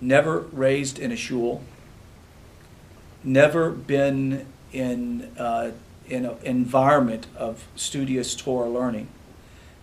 [0.00, 1.62] never raised in a shul,
[3.24, 5.72] never been in uh,
[6.10, 9.08] in an environment of studious Torah learning,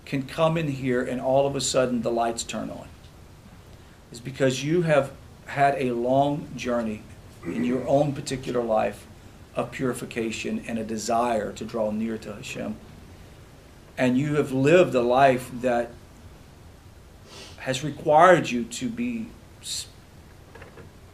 [0.06, 2.88] can come in here and all of a sudden the lights turn on.
[4.12, 5.12] Is because you have
[5.48, 7.02] had a long journey
[7.46, 9.06] in your own particular life
[9.56, 12.76] of purification and a desire to draw near to Hashem.
[13.98, 15.92] And you have lived a life that
[17.58, 19.28] has required you to be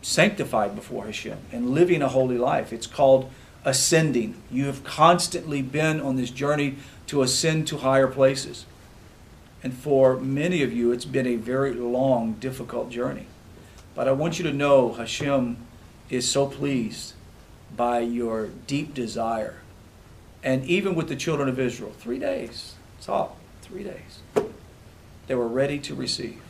[0.02, 2.73] sanctified before Hashem and living a holy life.
[2.73, 3.32] It's called
[3.65, 4.36] ascending.
[4.52, 6.76] You have constantly been on this journey
[7.08, 8.65] to ascend to higher places.
[9.62, 13.28] And for many of you, it's been a very long, difficult journey.
[13.95, 15.58] But I want you to know Hashem
[16.10, 17.13] is so pleased
[17.76, 19.62] by your deep desire.
[20.43, 24.19] And even with the children of Israel, three days, it's all, three days.
[25.28, 26.41] They were ready to receive.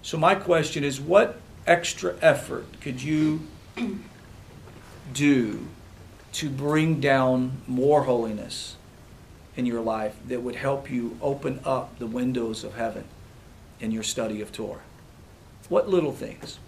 [0.00, 3.40] So, my question is what extra effort could you
[5.12, 5.66] do
[6.34, 8.76] to bring down more holiness
[9.56, 13.04] in your life that would help you open up the windows of heaven
[13.80, 14.82] in your study of Torah?
[15.68, 16.58] What little things?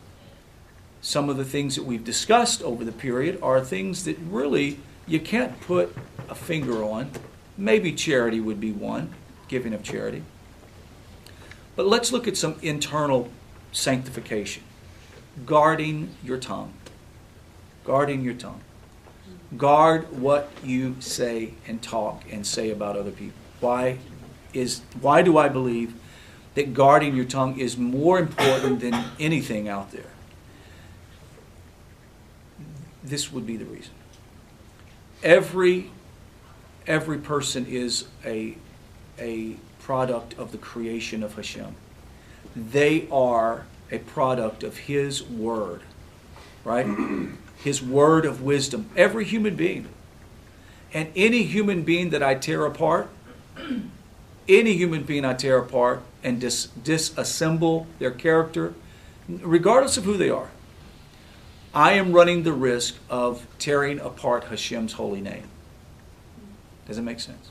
[1.00, 5.20] Some of the things that we've discussed over the period are things that really you
[5.20, 5.94] can't put
[6.28, 7.10] a finger on.
[7.56, 9.14] Maybe charity would be one,
[9.48, 10.22] giving of charity.
[11.74, 13.28] But let's look at some internal
[13.72, 14.62] sanctification.
[15.44, 16.72] Guarding your tongue.
[17.84, 18.62] Guarding your tongue.
[19.56, 23.38] Guard what you say and talk and say about other people.
[23.60, 23.98] Why
[24.52, 25.94] is why do I believe
[26.54, 30.10] that guarding your tongue is more important than anything out there?
[33.04, 33.92] This would be the reason.
[35.22, 35.90] Every
[36.86, 38.56] every person is a
[39.18, 41.76] a product of the creation of Hashem.
[42.56, 45.82] They are a product of His Word,
[46.64, 46.86] right?
[47.66, 48.88] His Word of wisdom.
[48.96, 49.88] Every human being.
[50.94, 53.08] And any human being that I tear apart,
[54.48, 58.74] any human being I tear apart and dis- disassemble their character,
[59.28, 60.50] regardless of who they are,
[61.74, 65.48] I am running the risk of tearing apart Hashem's holy name.
[66.86, 67.50] Does it make sense?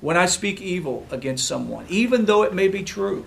[0.00, 3.26] When I speak evil against someone, even though it may be true,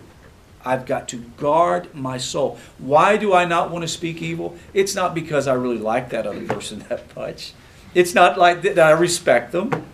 [0.65, 2.57] I've got to guard my soul.
[2.77, 4.57] Why do I not want to speak evil?
[4.73, 7.53] It's not because I really like that other person that much.
[7.93, 9.85] It's not like that I respect them.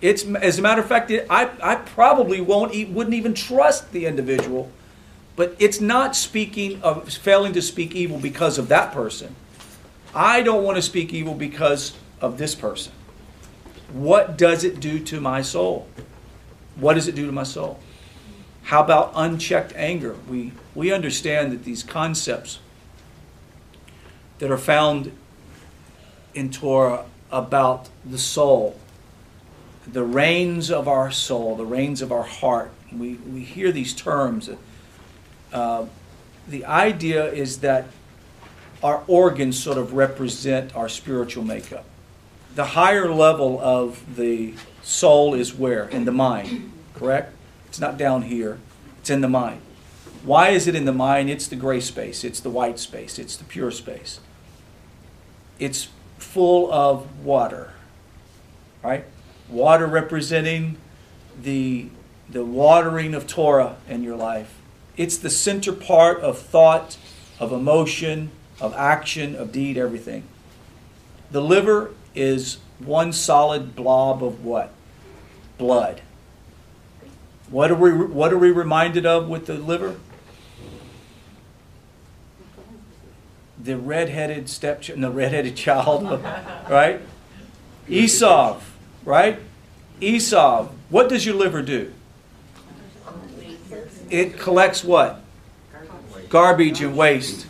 [0.00, 4.70] It's as a matter of fact, I, I probably won't wouldn't even trust the individual.
[5.36, 9.34] But it's not speaking of failing to speak evil because of that person.
[10.14, 12.92] I don't want to speak evil because of this person.
[13.92, 15.88] What does it do to my soul?
[16.76, 17.80] What does it do to my soul?
[18.64, 20.16] How about unchecked anger?
[20.28, 22.60] We, we understand that these concepts
[24.38, 25.12] that are found
[26.34, 28.80] in Torah about the soul,
[29.86, 34.48] the reins of our soul, the reins of our heart, we, we hear these terms.
[35.52, 35.86] Uh,
[36.48, 37.86] the idea is that
[38.82, 41.84] our organs sort of represent our spiritual makeup.
[42.54, 45.86] The higher level of the soul is where?
[45.88, 47.34] In the mind, correct?
[47.74, 48.60] It's not down here,
[49.00, 49.60] it's in the mind.
[50.22, 51.28] Why is it in the mind?
[51.28, 54.20] It's the gray space, it's the white space, it's the pure space.
[55.58, 57.72] It's full of water,
[58.84, 59.04] right?
[59.48, 60.76] Water representing
[61.42, 61.88] the,
[62.30, 64.56] the watering of Torah in your life.
[64.96, 66.96] It's the center part of thought,
[67.40, 70.22] of emotion, of action, of deed, everything.
[71.32, 74.70] The liver is one solid blob of what?
[75.58, 76.02] Blood.
[77.50, 79.96] What are we, what are we reminded of with the liver?
[83.62, 86.22] The red-headed step, no, red-headed child,
[86.70, 87.00] right?
[87.88, 88.60] Esau,
[89.04, 89.38] right?
[90.00, 90.68] Esau.
[90.88, 91.92] What does your liver do?
[94.10, 95.20] It collects what?
[96.28, 97.46] Garbage and waste.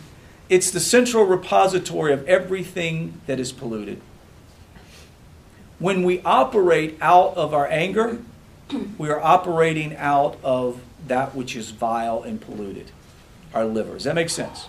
[0.49, 3.99] It's the central repository of everything that is polluted.
[5.79, 8.19] When we operate out of our anger,
[8.97, 12.91] we are operating out of that which is vile and polluted,
[13.53, 13.93] our liver.
[13.93, 14.65] Does that make sense?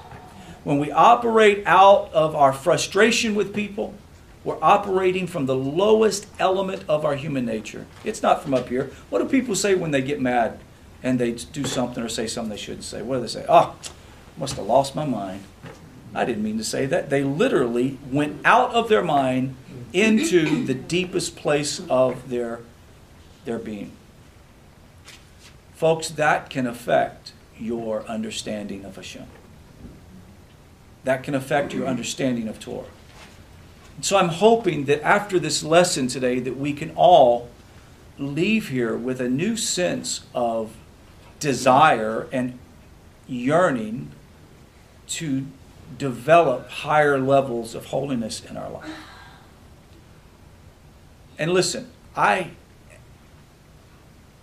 [0.64, 3.94] When we operate out of our frustration with people,
[4.44, 7.84] We're operating from the lowest element of our human nature.
[8.04, 8.92] It's not from up here.
[9.10, 10.60] What do people say when they get mad
[11.02, 13.02] and they do something or say something they shouldn't say?
[13.02, 13.44] What do they say?
[13.48, 13.74] Oh,
[14.36, 15.42] must have lost my mind.
[16.14, 17.10] I didn't mean to say that.
[17.10, 19.56] They literally went out of their mind
[19.92, 22.60] into the deepest place of their,
[23.46, 23.92] their being.
[25.74, 29.26] Folks, that can affect your understanding of Hashem.
[31.04, 32.86] That can affect your understanding of Torah.
[34.00, 37.48] So I'm hoping that after this lesson today that we can all
[38.18, 40.74] leave here with a new sense of
[41.38, 42.58] desire and
[43.26, 44.10] yearning
[45.08, 45.46] to
[45.98, 48.90] develop higher levels of holiness in our life.
[51.38, 52.50] And listen, I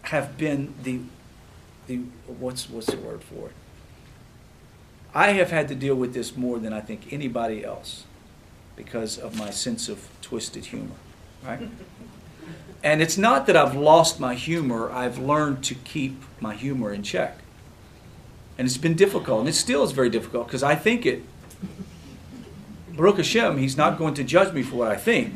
[0.04, 0.99] have been the
[1.88, 1.97] the
[2.28, 3.54] what's what's the word for it?
[5.14, 8.06] I have had to deal with this more than I think anybody else
[8.76, 10.95] because of my sense of twisted humor,
[11.43, 11.60] right?
[12.84, 17.04] and it's not that I've lost my humor, I've learned to keep my humor in
[17.04, 17.38] check.
[18.58, 21.24] And it's been difficult, and it still is very difficult because I think it.
[22.95, 25.36] Baruch Hashem, he's not going to judge me for what I think.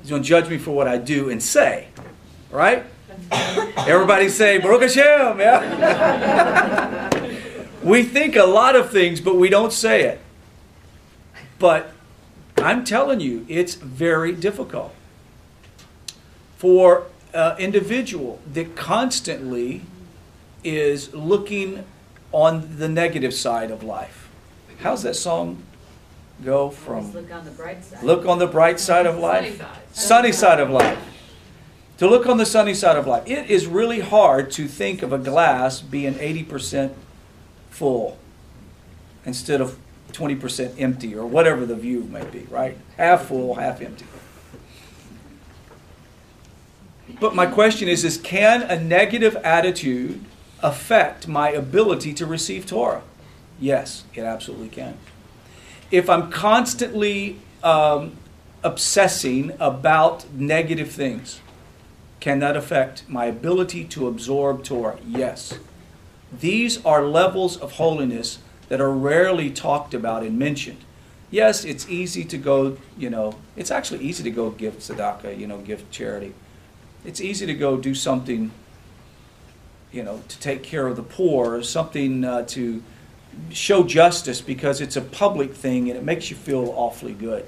[0.00, 1.86] He's going to judge me for what I do and say.
[2.50, 2.84] Right?
[3.86, 7.10] Everybody say, Baruch Hashem, yeah?
[7.82, 10.20] we think a lot of things, but we don't say it.
[11.58, 11.92] But
[12.58, 14.94] I'm telling you, it's very difficult
[16.56, 19.82] for an individual that constantly
[20.62, 21.84] is looking
[22.32, 24.28] on the negative side of life.
[24.80, 25.62] How's that song
[26.44, 28.02] go from look on the bright side?
[28.02, 29.62] Look on the bright side of life.
[29.92, 30.98] Sunny side of life.
[31.98, 33.22] To look on the sunny side of life.
[33.26, 36.92] It is really hard to think of a glass being 80%
[37.70, 38.18] full
[39.24, 39.78] instead of
[40.12, 42.76] 20% empty or whatever the view may be, right?
[42.96, 44.06] Half full, half empty.
[47.20, 50.24] But my question is, is can a negative attitude
[50.62, 53.02] affect my ability to receive Torah?
[53.60, 54.98] Yes, it absolutely can.
[55.90, 58.16] If I'm constantly um,
[58.62, 61.40] obsessing about negative things,
[62.24, 64.98] can that affect my ability to absorb Torah?
[65.06, 65.58] Yes.
[66.32, 68.38] These are levels of holiness
[68.70, 70.78] that are rarely talked about and mentioned.
[71.30, 75.46] Yes, it's easy to go, you know, it's actually easy to go give tzedakah, you
[75.46, 76.32] know, give charity.
[77.04, 78.52] It's easy to go do something
[79.92, 82.82] you know, to take care of the poor, or something uh, to
[83.50, 87.44] show justice because it's a public thing and it makes you feel awfully good.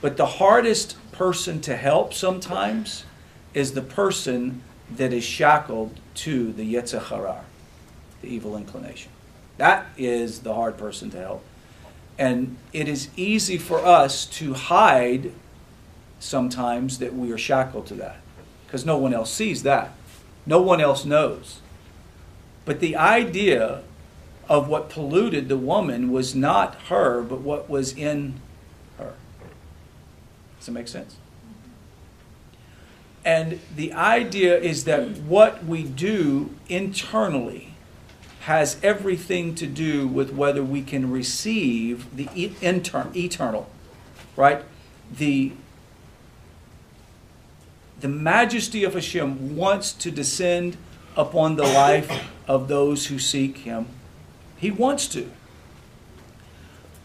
[0.00, 3.04] But the hardest person to help sometimes
[3.54, 7.44] is the person that is shackled to the Yetzer Hara,
[8.20, 9.10] the evil inclination.
[9.56, 11.44] That is the hard person to help.
[12.18, 15.32] And it is easy for us to hide
[16.18, 18.16] sometimes that we are shackled to that
[18.66, 19.92] because no one else sees that.
[20.46, 21.60] No one else knows.
[22.64, 23.82] But the idea
[24.48, 28.40] of what polluted the woman was not her, but what was in
[28.98, 29.14] her.
[30.58, 31.16] Does that make sense?
[33.24, 37.74] And the idea is that what we do internally
[38.40, 43.70] has everything to do with whether we can receive the eternal,
[44.36, 44.62] right?
[45.10, 45.52] The
[48.00, 50.76] the majesty of Hashem wants to descend
[51.16, 53.86] upon the life of those who seek Him.
[54.58, 55.30] He wants to.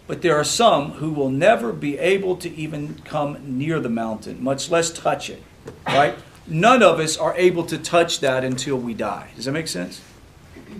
[0.07, 4.43] But there are some who will never be able to even come near the mountain,
[4.43, 5.41] much less touch it.
[5.85, 6.15] Right?
[6.47, 9.29] None of us are able to touch that until we die.
[9.35, 10.01] Does that make sense?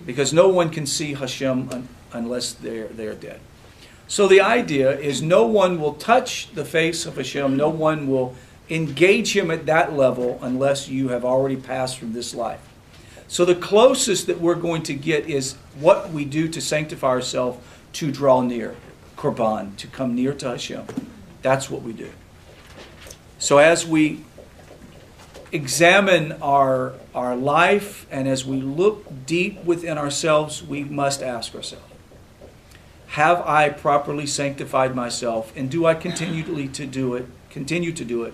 [0.06, 3.40] Because no one can see Hashem un- unless they're, they're dead.
[4.08, 8.34] So the idea is no one will touch the face of Hashem, no one will
[8.70, 12.62] engage him at that level unless you have already passed from this life.
[13.28, 17.60] So the closest that we're going to get is what we do to sanctify ourselves
[17.94, 18.76] to draw near,
[19.16, 20.86] korban, to come near to Hashem.
[21.44, 22.10] That's what we do.
[23.38, 24.24] So as we
[25.52, 31.86] examine our, our life and as we look deep within ourselves, we must ask ourselves,
[33.08, 38.24] have I properly sanctified myself and do I continually to do it, continue to do
[38.24, 38.34] it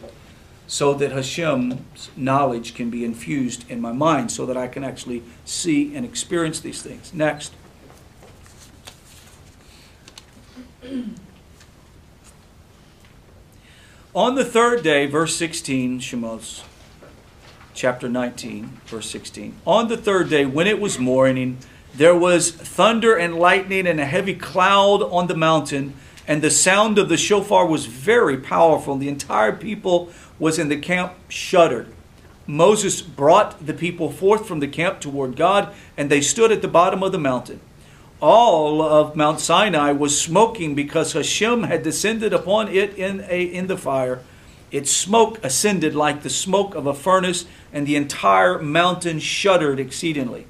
[0.67, 5.23] so that Hashem's knowledge can be infused in my mind so that I can actually
[5.45, 7.13] see and experience these things.
[7.13, 7.53] Next.
[14.15, 16.63] On the third day, verse 16, Shemos,
[17.75, 19.53] chapter 19, verse 16.
[19.67, 21.57] On the third day, when it was morning,
[21.95, 25.93] There was thunder and lightning and a heavy cloud on the mountain,
[26.27, 28.93] and the sound of the shofar was very powerful.
[28.93, 31.87] and The entire people was in the camp shuddered.
[32.47, 36.67] Moses brought the people forth from the camp toward God, and they stood at the
[36.67, 37.61] bottom of the mountain.
[38.19, 43.67] All of Mount Sinai was smoking because Hashem had descended upon it in, a, in
[43.67, 44.19] the fire.
[44.75, 50.47] Its smoke ascended like the smoke of a furnace, and the entire mountain shuddered exceedingly.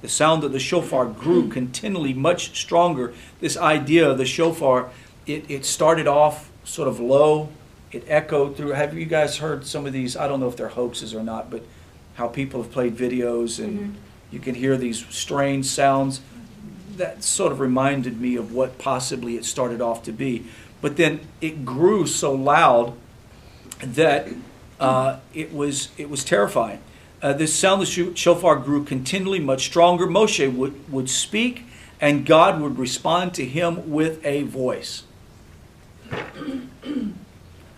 [0.00, 3.14] The sound of the shofar grew continually much stronger.
[3.38, 4.90] This idea of the shofar,
[5.28, 7.50] it, it started off sort of low,
[7.92, 8.70] it echoed through.
[8.70, 10.16] Have you guys heard some of these?
[10.16, 11.62] I don't know if they're hoaxes or not, but
[12.14, 13.94] how people have played videos and mm-hmm.
[14.32, 16.20] you can hear these strange sounds.
[16.96, 20.46] That sort of reminded me of what possibly it started off to be.
[20.80, 22.96] But then it grew so loud
[23.82, 24.28] that
[24.80, 26.80] uh, it was it was terrifying.
[27.22, 30.08] Uh, this sound of the shofar grew continually much stronger.
[30.08, 31.64] Moshe would, would speak,
[32.00, 35.04] and God would respond to him with a voice.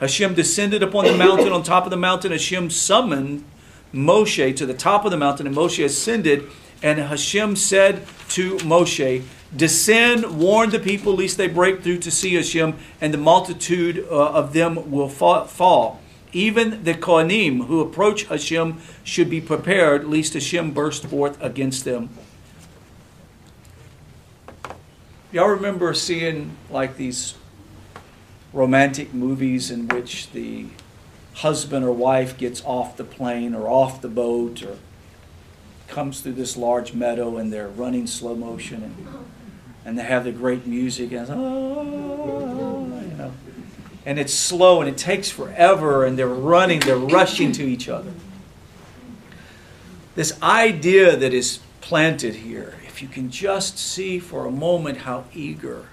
[0.01, 1.53] Hashem descended upon the mountain.
[1.53, 3.45] On top of the mountain, Hashem summoned
[3.93, 6.51] Moshe to the top of the mountain, and Moshe ascended.
[6.83, 9.23] And Hashem said to Moshe,
[9.57, 14.33] Descend, warn the people, lest they break through to see Hashem, and the multitude uh,
[14.33, 16.01] of them will fall.
[16.33, 22.11] Even the Kohanim who approach Hashem should be prepared, lest Hashem burst forth against them.
[25.31, 27.35] Y'all remember seeing like these
[28.53, 30.67] romantic movies in which the
[31.35, 34.77] husband or wife gets off the plane or off the boat or
[35.89, 39.27] comes through this large meadow and they're running slow motion and,
[39.85, 43.33] and they have the great music and oh, you know
[44.07, 48.13] and it's slow and it takes forever and they're running they're rushing to each other
[50.15, 55.25] this idea that is planted here if you can just see for a moment how
[55.35, 55.87] eager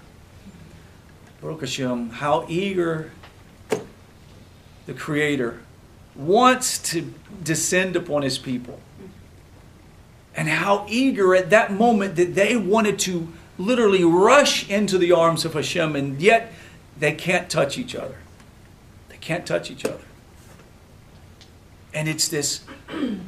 [1.42, 3.10] Baruch how eager
[4.86, 5.60] the Creator
[6.14, 7.12] wants to
[7.42, 8.78] descend upon His people.
[10.34, 13.28] And how eager at that moment that they wanted to
[13.62, 16.52] literally rush into the arms of Hashem, and yet
[16.98, 18.16] they can't touch each other.
[19.08, 20.04] They can't touch each other.
[21.94, 22.62] And it's this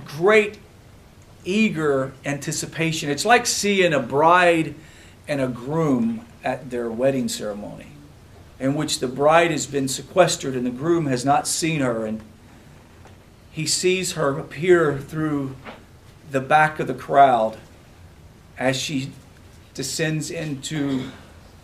[0.05, 0.59] great,
[1.45, 3.11] eager anticipation.
[3.11, 4.74] It's like seeing a bride
[5.28, 7.87] and a groom at their wedding ceremony
[8.59, 12.20] in which the bride has been sequestered and the groom has not seen her, and
[13.51, 15.57] he sees her appear through
[16.30, 17.59] the back of the crowd
[18.59, 19.11] as she
[19.75, 21.11] descends into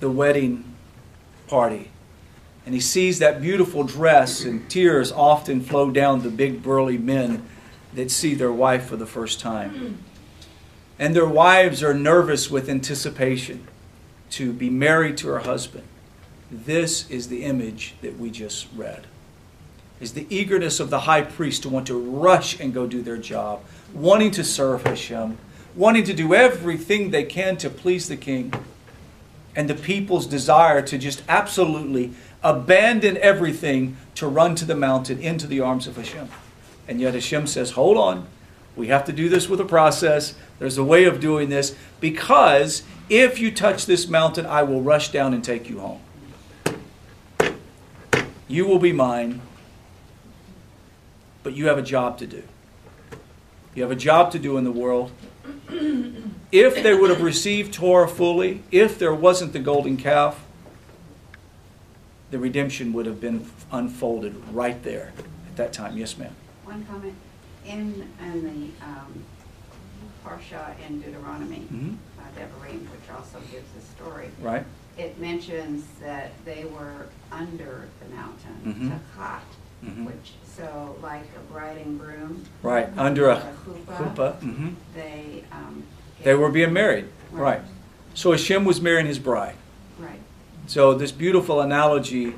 [0.01, 0.65] the wedding
[1.47, 1.91] party.
[2.67, 7.45] And he sees that beautiful dress, and tears often flow down the big burly men
[7.95, 10.05] that see their wife for the first time.
[10.99, 13.67] And their wives are nervous with anticipation
[14.31, 15.85] to be married to her husband.
[16.51, 19.07] This is the image that we just read.
[20.01, 23.17] Is the eagerness of the high priest to want to rush and go do their
[23.17, 25.39] job, wanting to serve Hashem,
[25.75, 28.53] wanting to do everything they can to please the king,
[29.55, 32.13] and the people's desire to just absolutely
[32.43, 36.29] abandon everything to run to the mountain into the arms of Hashem.
[36.89, 38.27] And yet Hashem says, Hold on,
[38.77, 40.35] we have to do this with a process.
[40.59, 45.11] There's a way of doing this because if you touch this mountain, I will rush
[45.11, 46.01] down and take you home.
[48.49, 49.41] You will be mine,
[51.43, 52.43] but you have a job to do.
[53.75, 55.13] You have a job to do in the world.
[56.53, 60.45] If they would have received Torah fully, if there wasn't the golden calf,
[62.31, 65.13] the redemption would have been unfolded right there
[65.47, 65.97] at that time.
[65.97, 66.35] Yes, ma'am.
[66.65, 67.15] One comment.
[67.65, 69.25] In, in the um,
[70.25, 71.95] Parsha in Deuteronomy, mm-hmm.
[72.19, 74.29] uh, Devarim, which also gives the story.
[74.41, 74.65] Right
[75.01, 78.91] it mentions that they were under the mountain, mm-hmm.
[78.91, 79.41] Takat,
[79.85, 80.05] mm-hmm.
[80.05, 82.45] which so like a bride and groom.
[82.63, 83.41] Right under a, a.
[83.41, 84.71] Mm-hmm.
[84.95, 85.85] They um,
[86.23, 87.07] they were being married.
[87.31, 87.59] Right.
[87.59, 87.63] right.
[88.15, 89.57] So Hashem was marrying his bride.
[89.99, 90.21] Right.
[90.67, 92.35] So this beautiful analogy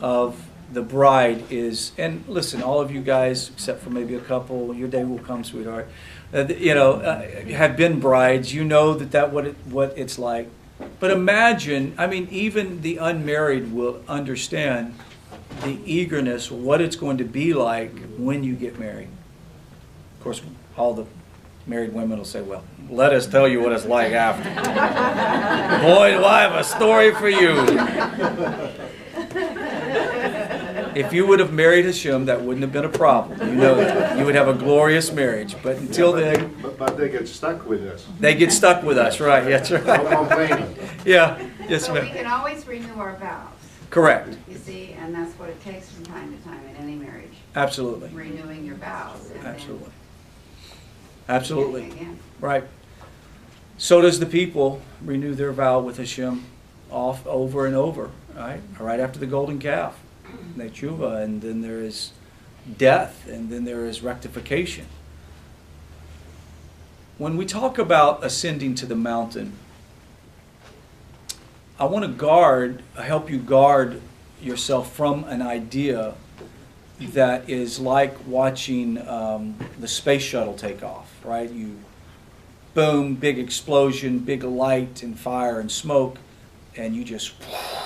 [0.00, 4.74] of the bride is, and listen, all of you guys, except for maybe a couple,
[4.74, 5.88] your day will come, sweetheart.
[6.34, 8.52] Uh, you know, uh, have been brides.
[8.52, 10.48] You know that that what it, what it's like
[11.00, 14.94] but imagine, I mean, even the unmarried will understand
[15.66, 19.08] the eagerness, what it's going to be like when you get married.
[20.18, 20.40] Of course,
[20.76, 21.04] all the
[21.66, 24.44] married women will say, well, let us tell you what it's like after.
[25.82, 27.56] Boy, do I have a story for you.
[30.94, 33.38] If you would have married Hashem, that wouldn't have been a problem.
[33.46, 34.18] You know that.
[34.18, 35.54] You would have a glorious marriage.
[35.62, 38.06] But until Yeah, but then, they- But, but they get stuck with us.
[38.18, 39.44] they get stuck with us, right?
[39.44, 40.08] That's No right.
[40.08, 40.74] complaining.
[41.04, 41.38] Yeah,
[41.68, 43.52] yes, So we can always renew our vows,
[43.96, 44.36] Correct.
[44.46, 48.10] you see, and that's what it takes from time to time in any marriage, Absolutely.
[48.10, 49.30] renewing your vows.
[49.30, 49.90] and then Absolutely.
[51.30, 51.86] Absolutely.
[51.86, 52.18] Again.
[52.38, 52.64] Right.
[53.78, 56.44] So does the people renew their vow with Hashem
[56.90, 58.60] off over and over, right?
[58.78, 59.98] Right after the golden calf,
[60.58, 62.12] they tshuva, and then there is
[62.76, 64.84] death, and then there is rectification.
[67.16, 69.54] When we talk about ascending to the mountain,
[71.78, 74.00] I want to guard, help you guard
[74.40, 76.14] yourself from an idea
[76.98, 81.50] that is like watching um, the space shuttle take off, right?
[81.50, 81.76] You
[82.72, 86.16] boom, big explosion, big light and fire and smoke,
[86.76, 87.34] and you just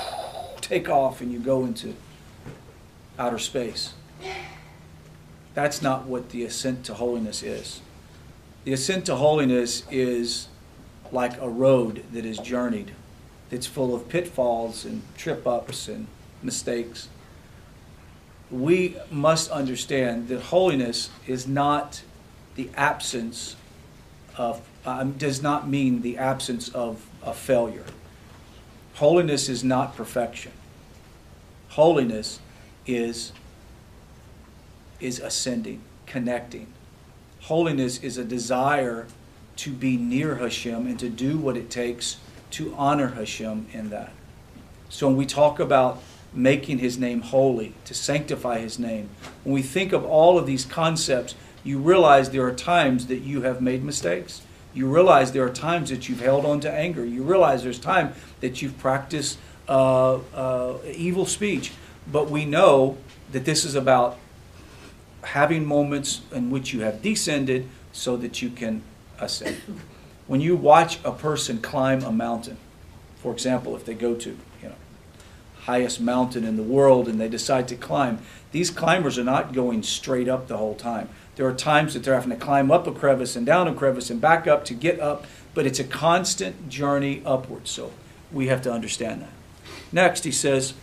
[0.60, 1.96] take off and you go into
[3.18, 3.94] outer space.
[5.54, 7.80] That's not what the ascent to holiness is.
[8.62, 10.46] The ascent to holiness is
[11.10, 12.92] like a road that is journeyed,
[13.50, 16.06] that's full of pitfalls and trip ups and
[16.42, 17.08] mistakes.
[18.50, 22.02] We must understand that holiness is not
[22.54, 23.56] the absence
[24.36, 27.84] of, um, does not mean the absence of a failure.
[28.94, 30.52] Holiness is not perfection.
[31.70, 32.40] Holiness
[32.86, 33.32] is,
[35.00, 36.66] is ascending, connecting.
[37.42, 39.06] Holiness is a desire
[39.56, 42.16] to be near Hashem and to do what it takes
[42.52, 44.12] to honor Hashem in that.
[44.88, 49.10] So when we talk about making His name holy, to sanctify His name,
[49.44, 53.42] when we think of all of these concepts, you realize there are times that you
[53.42, 54.42] have made mistakes.
[54.72, 57.04] You realize there are times that you've held on to anger.
[57.04, 59.38] You realize there's time that you've practiced
[59.68, 61.72] uh, uh, evil speech.
[62.10, 62.96] But we know
[63.32, 64.18] that this is about
[65.22, 68.82] having moments in which you have descended so that you can
[69.20, 69.60] ascend.
[70.30, 72.56] When you watch a person climb a mountain,
[73.16, 74.30] for example, if they go to
[74.62, 74.76] you know
[75.62, 78.20] highest mountain in the world and they decide to climb,
[78.52, 81.08] these climbers are not going straight up the whole time.
[81.34, 84.08] There are times that they're having to climb up a crevice and down a crevice
[84.08, 87.66] and back up to get up, but it's a constant journey upward.
[87.66, 87.90] So
[88.30, 89.32] we have to understand that.
[89.90, 90.74] Next, he says,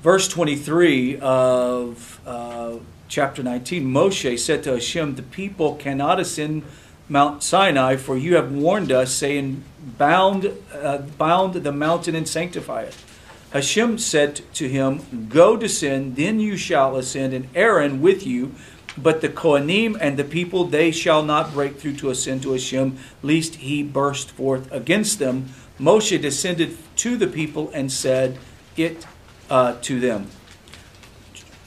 [0.00, 2.76] verse 23 of uh,
[3.08, 6.62] chapter 19 Moshe said to Hashem, The people cannot ascend
[7.08, 9.64] Mount Sinai, for you have warned us, saying,
[9.96, 12.96] Bound, uh, bound the mountain and sanctify it.
[13.50, 18.54] Hashem said to him, Go descend, then you shall ascend, and Aaron with you.
[18.96, 22.98] But the Kohanim and the people, they shall not break through to ascend to Hashem,
[23.22, 25.46] lest he burst forth against them.
[25.80, 28.36] Moshe descended to the people and said
[28.76, 29.06] it
[29.48, 30.26] uh, to them.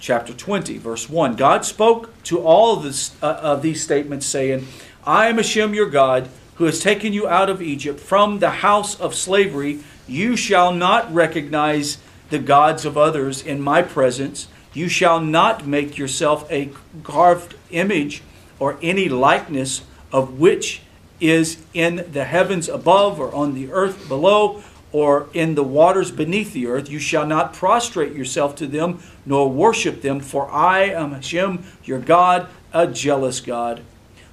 [0.02, 1.36] Chapter 20, verse 1.
[1.36, 4.68] God spoke to all of, this, uh, of these statements, saying,
[5.06, 9.00] I am Hashem your God, who has taken you out of Egypt from the house
[9.00, 9.80] of slavery.
[10.08, 12.00] You shall not recognize
[12.32, 14.48] the gods of others in my presence.
[14.74, 16.72] You shall not make yourself a
[17.04, 18.24] carved image
[18.58, 20.82] or any likeness of which
[21.20, 26.54] is in the heavens above or on the earth below or in the waters beneath
[26.54, 26.90] the earth.
[26.90, 32.00] You shall not prostrate yourself to them nor worship them, for I am Hashem, your
[32.00, 33.82] God, a jealous God,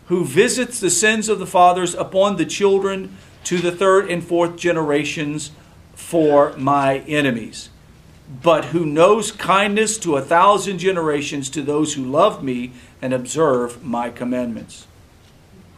[0.07, 4.57] who visits the sins of the fathers upon the children to the third and fourth
[4.57, 5.53] generations
[5.95, 7.71] for my enemies,
[8.43, 13.83] but who knows kindness to a thousand generations to those who love me and observe
[13.85, 14.87] my commandments.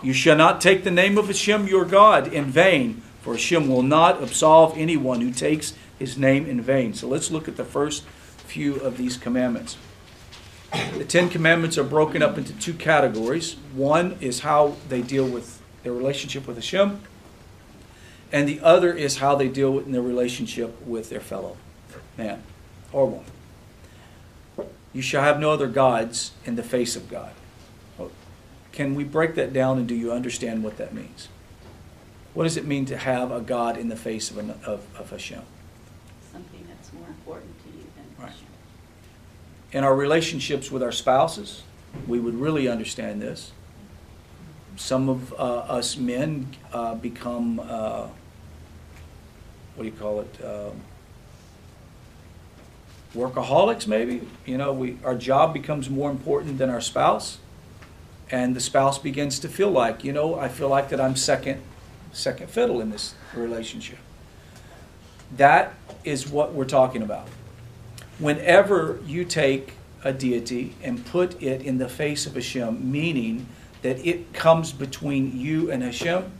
[0.03, 3.83] You shall not take the name of Hashem your God in vain, for Hashem will
[3.83, 6.95] not absolve anyone who takes his name in vain.
[6.95, 8.05] So let's look at the first
[8.47, 9.77] few of these commandments.
[10.97, 13.57] The Ten Commandments are broken up into two categories.
[13.75, 17.01] One is how they deal with their relationship with Hashem,
[18.33, 21.57] and the other is how they deal with their relationship with their fellow
[22.17, 22.43] man
[22.93, 23.25] or woman.
[24.93, 27.33] You shall have no other gods in the face of God.
[28.73, 31.29] Can we break that down and do you understand what that means?
[32.35, 35.11] What does it mean to have a God in the face of, an, of, of
[35.11, 35.43] Hashem?
[36.33, 38.31] something that's more important to you than Right.
[38.31, 38.47] Hashem.
[39.73, 41.63] In our relationships with our spouses,
[42.07, 43.53] we would really understand this.
[44.77, 48.07] Some of uh, us men uh, become, uh,
[49.75, 50.45] what do you call it?
[50.45, 50.81] Um,
[53.15, 54.27] workaholics, maybe.
[54.47, 57.39] You know, we, our job becomes more important than our spouse.
[58.31, 61.61] And the spouse begins to feel like, you know, I feel like that I'm second,
[62.13, 63.99] second fiddle in this relationship.
[65.37, 67.29] That is what we're talking about.
[68.19, 73.47] Whenever you take a deity and put it in the face of Hashem, meaning
[73.83, 76.31] that it comes between you and Hashem,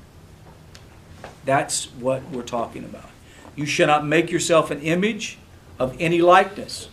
[1.45, 3.11] that's what we're talking about.
[3.57, 5.39] You shall not make yourself an image
[5.79, 6.89] of any likeness.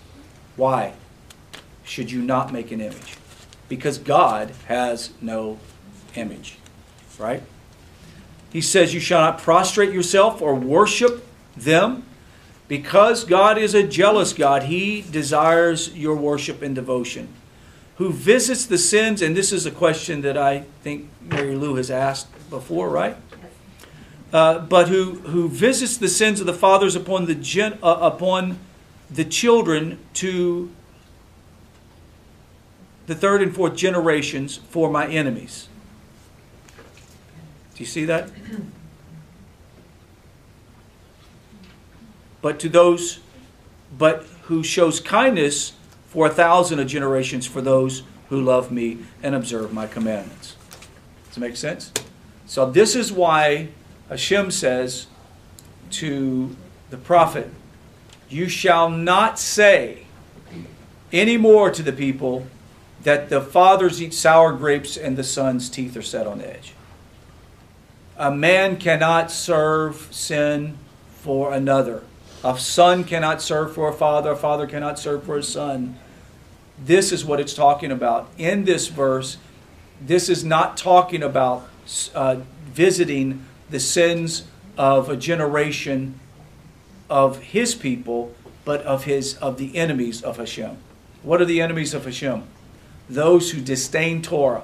[0.56, 0.94] Why
[1.84, 3.18] should you not make an image?
[3.70, 5.60] Because God has no
[6.16, 6.58] image,
[7.20, 7.44] right?
[8.52, 12.04] He says, You shall not prostrate yourself or worship them.
[12.68, 17.30] Because God is a jealous God, He desires your worship and devotion.
[17.96, 21.90] Who visits the sins, and this is a question that I think Mary Lou has
[21.90, 23.16] asked before, right?
[24.34, 28.60] Uh, but who, who visits the sins of the fathers upon the, gen, uh, upon
[29.10, 30.70] the children to
[33.06, 35.67] the third and fourth generations for my enemies.
[37.78, 38.32] Do you see that?
[42.42, 43.20] But to those,
[43.96, 45.74] but who shows kindness
[46.08, 50.56] for a thousand of generations for those who love me and observe my commandments.
[51.28, 51.92] Does it make sense?
[52.48, 53.70] So this is why
[54.10, 55.06] Hashem says
[55.92, 56.56] to
[56.90, 57.52] the prophet,
[58.28, 60.06] You shall not say
[61.14, 62.48] any more to the people
[63.04, 66.74] that the fathers eat sour grapes and the son's teeth are set on edge.
[68.18, 70.78] A man cannot serve sin
[71.10, 72.04] for another.
[72.44, 74.32] A son cannot serve for a father.
[74.32, 75.98] A father cannot serve for a son.
[76.84, 78.28] This is what it's talking about.
[78.38, 79.38] In this verse,
[80.02, 81.68] this is not talking about
[82.16, 84.44] uh, visiting the sins
[84.78, 86.20] of a generation
[87.10, 88.34] of his people,
[88.66, 90.78] but of his of the enemies of Hashem.
[91.24, 92.44] What are the enemies of Hashem?
[93.10, 94.64] Those who disdain Torah,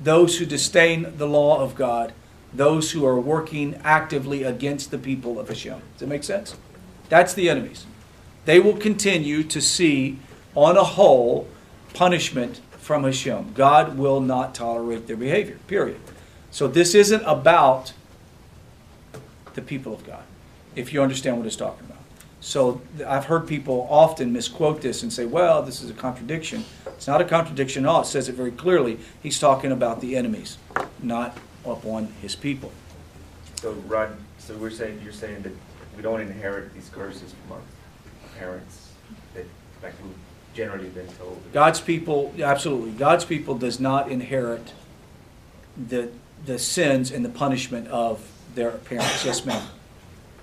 [0.00, 2.12] those who disdain the law of God,
[2.52, 5.80] those who are working actively against the people of Hashem.
[5.92, 6.56] Does that make sense?
[7.08, 7.86] That's the enemies.
[8.44, 10.18] They will continue to see,
[10.54, 11.48] on a whole,
[11.94, 13.52] punishment from Hashem.
[13.54, 16.00] God will not tolerate their behavior, period.
[16.50, 17.92] So this isn't about
[19.54, 20.22] the people of God,
[20.74, 21.98] if you understand what it's talking about.
[22.40, 26.64] So I've heard people often misquote this and say, well, this is a contradiction.
[26.86, 28.02] It's not a contradiction at all.
[28.02, 28.98] It says it very clearly.
[29.22, 30.56] He's talking about the enemies,
[31.02, 32.72] not upon his people.
[33.56, 35.52] So Rod, so we're saying, you're saying that
[35.96, 37.62] we don't inherit these curses from our
[38.38, 38.90] parents,
[39.34, 39.44] that,
[39.82, 40.12] like we've
[40.54, 41.40] generally been told.
[41.52, 44.72] God's people, absolutely, God's people does not inherit
[45.88, 46.10] the,
[46.46, 49.24] the sins and the punishment of their parents.
[49.24, 49.62] Yes, ma'am.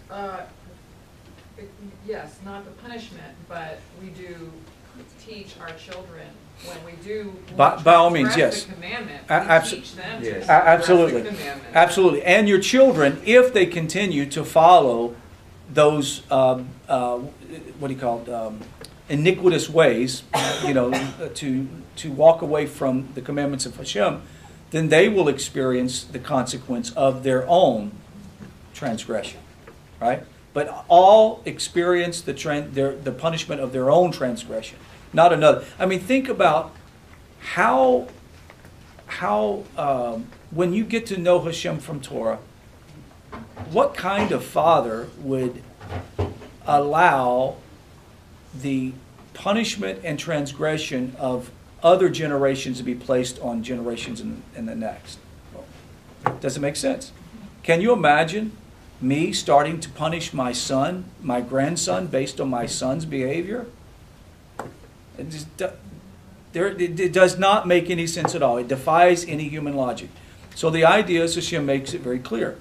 [0.10, 0.42] Uh,
[2.06, 4.52] Yes, not the punishment, but we do
[5.20, 6.28] teach our children
[6.66, 7.34] when we do.
[7.56, 8.66] By- by all means, yes.
[8.66, 8.74] the
[9.30, 10.48] A- abso- teach them to Yes.
[10.48, 11.32] A- Absolutely.
[11.74, 12.24] Absolutely.
[12.24, 15.16] And your children, if they continue to follow
[15.74, 17.18] those, um, uh,
[17.80, 18.62] what do you call it, um,
[19.10, 20.24] iniquitous ways,
[20.66, 20.92] you know,
[21.36, 24.22] to, to walk away from the commandments of Hashem,
[24.72, 27.92] then they will experience the consequence of their own
[28.74, 29.40] transgression,
[30.02, 30.24] right?
[30.54, 34.78] But all experience the, tran- their, the punishment of their own transgression,
[35.16, 35.66] not another.
[35.80, 36.76] I mean, think about
[37.40, 38.10] how
[39.08, 42.40] how um, when you get to know Hashem from Torah,
[43.72, 45.64] what kind of father would
[46.68, 47.56] allow
[48.54, 48.94] the
[49.34, 51.52] punishment and transgression of
[51.82, 55.20] other generations to be placed on generations in, in the next?
[56.42, 57.12] Does it make sense?
[57.64, 58.52] Can you imagine
[59.00, 63.68] me starting to punish my son, my grandson, based on my son's behavior?
[65.18, 65.48] It just
[66.56, 68.58] there, it, it does not make any sense at all.
[68.58, 70.10] It defies any human logic.
[70.56, 72.58] So the idea is Hashem makes it very clear.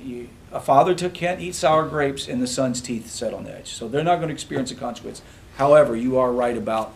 [0.00, 3.72] You, a father can't eat sour grapes and the son's teeth set on edge.
[3.72, 5.22] So they're not going to experience a consequence.
[5.56, 6.92] However, you are right about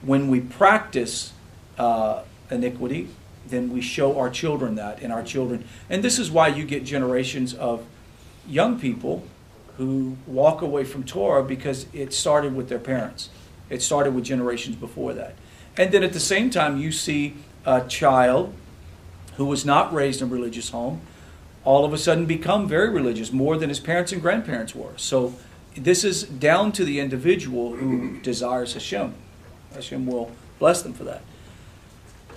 [0.00, 1.34] when we practice
[1.78, 3.08] uh, iniquity,
[3.46, 5.64] then we show our children that and our children.
[5.90, 7.84] And this is why you get generations of
[8.46, 9.24] young people
[9.76, 13.28] who walk away from Torah because it started with their parents.
[13.70, 15.34] It started with generations before that.
[15.76, 18.52] And then at the same time, you see a child
[19.36, 21.00] who was not raised in a religious home
[21.64, 24.96] all of a sudden become very religious, more than his parents and grandparents were.
[24.96, 25.34] So
[25.76, 29.14] this is down to the individual who desires Hashem.
[29.74, 31.22] Hashem will bless them for that.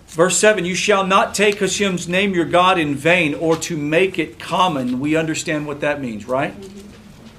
[0.07, 4.19] Verse 7 You shall not take Hashem's name, your God, in vain, or to make
[4.19, 4.99] it common.
[4.99, 6.53] We understand what that means, right?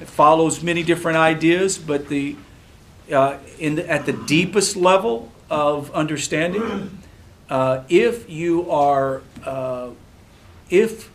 [0.01, 2.37] It follows many different ideas, but the,
[3.13, 6.99] uh, in the, at the deepest level of understanding,
[7.51, 9.91] uh, if you are, uh,
[10.71, 11.11] if,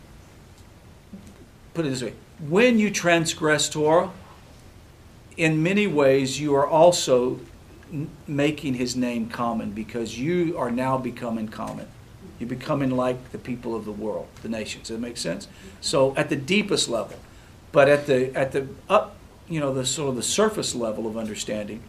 [1.74, 2.14] put it this way,
[2.48, 4.12] when you transgress Torah,
[5.38, 7.40] in many ways, you are also
[7.92, 11.88] n- making his name common because you are now becoming common.
[12.40, 14.88] You're becoming like the people of the world, the nations.
[14.88, 15.48] Does that make sense?
[15.82, 17.18] So at the deepest level,
[17.72, 19.16] but at the at the up,
[19.50, 21.82] you know, the sort of the surface level of understanding,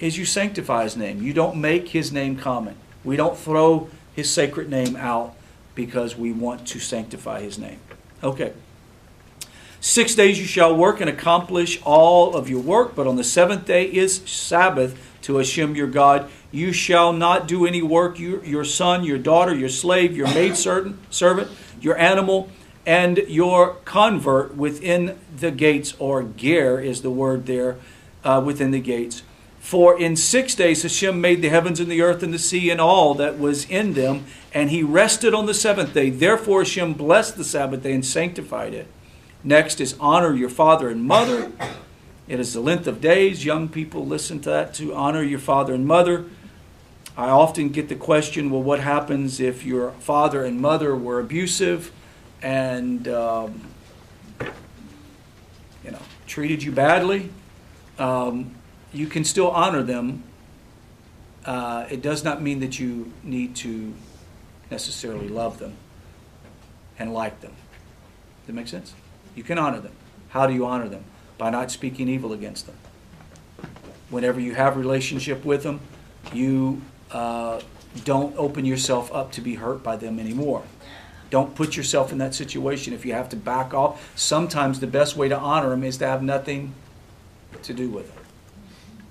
[0.00, 1.22] is you sanctify his name.
[1.22, 2.76] You don't make his name common.
[3.04, 5.34] We don't throw his sacred name out
[5.74, 7.78] because we want to sanctify his name.
[8.22, 8.52] Okay.
[9.80, 13.66] Six days you shall work and accomplish all of your work, but on the seventh
[13.66, 16.28] day is Sabbath to Hashem your God.
[16.50, 20.98] You shall not do any work, you, your son, your daughter, your slave, your maidservant,
[21.10, 21.50] servant,
[21.80, 22.48] your animal,
[22.86, 27.76] and your convert within the gates, or ger is the word there,
[28.24, 29.22] uh, within the gates.
[29.58, 32.80] For in six days Hashem made the heavens and the earth and the sea and
[32.80, 34.24] all that was in them,
[34.54, 36.10] and he rested on the seventh day.
[36.10, 38.86] Therefore Hashem blessed the Sabbath day and sanctified it.
[39.42, 41.50] Next is honor your father and mother.
[42.28, 43.44] It is the length of days.
[43.44, 46.26] Young people listen to that to honor your father and mother.
[47.16, 51.90] I often get the question well, what happens if your father and mother were abusive
[52.46, 53.60] and, um,
[55.84, 57.28] you know, treated you badly?
[57.98, 58.54] Um,
[58.92, 60.22] you can still honor them.
[61.44, 63.92] Uh, it does not mean that you need to
[64.70, 65.72] necessarily love them
[67.00, 67.50] and like them.
[67.50, 68.94] Does that make sense?
[69.34, 69.92] You can honor them.
[70.28, 71.02] How do you honor them?
[71.38, 72.76] By not speaking evil against them.
[74.08, 75.80] Whenever you have relationship with them,
[76.32, 76.80] you
[77.10, 77.60] uh,
[78.04, 80.62] don't open yourself up to be hurt by them anymore.
[81.30, 84.12] Don't put yourself in that situation if you have to back off.
[84.16, 86.74] Sometimes the best way to honor them is to have nothing
[87.62, 88.24] to do with them.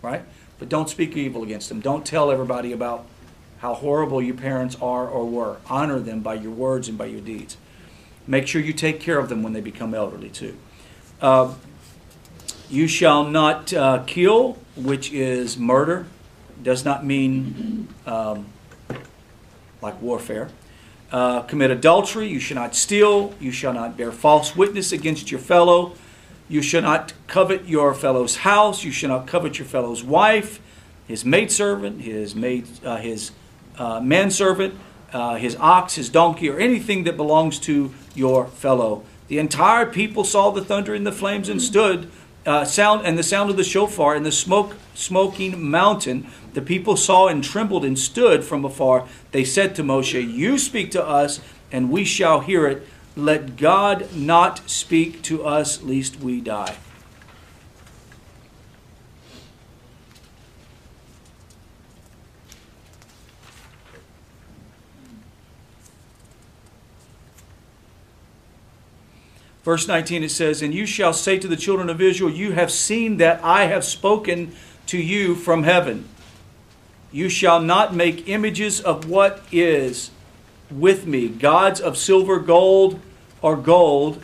[0.02, 0.22] Right?
[0.60, 1.82] But don't speak evil against them.
[1.82, 3.06] Don't tell everybody about
[3.60, 5.58] how horrible your parents are or were.
[5.68, 7.58] Honor them by your words and by your deeds.
[8.28, 10.58] Make sure you take care of them when they become elderly, too.
[11.22, 11.54] Uh,
[12.70, 16.08] you shall not uh, kill, which is murder.
[16.62, 18.48] Does not mean um,
[19.82, 20.50] like warfare.
[21.12, 22.28] Uh, commit adultery.
[22.28, 23.34] You shall not steal.
[23.40, 25.94] You shall not bear false witness against your fellow.
[26.48, 28.84] You shall not covet your fellow's house.
[28.84, 30.60] You shall not covet your fellow's wife,
[31.08, 33.32] his maidservant, his maid, uh, his
[33.78, 34.76] uh, manservant,
[35.14, 39.04] uh, his ox, his donkey, or anything that belongs to your fellow.
[39.28, 42.12] The entire people saw the thunder and the flames and stood,
[42.46, 46.28] uh, sound and the sound of the shofar and the smoke smoking mountain.
[46.56, 49.06] The people saw and trembled and stood from afar.
[49.32, 52.88] They said to Moshe, "You speak to us, and we shall hear it.
[53.18, 56.78] Let God not speak to us, lest we die."
[69.66, 72.72] Verse 19 it says, And you shall say to the children of Israel, You have
[72.72, 76.08] seen that I have spoken to you from heaven.
[77.16, 80.12] You shall not make images of what is
[80.70, 83.00] with me, gods of silver, gold,
[83.42, 84.22] or gold,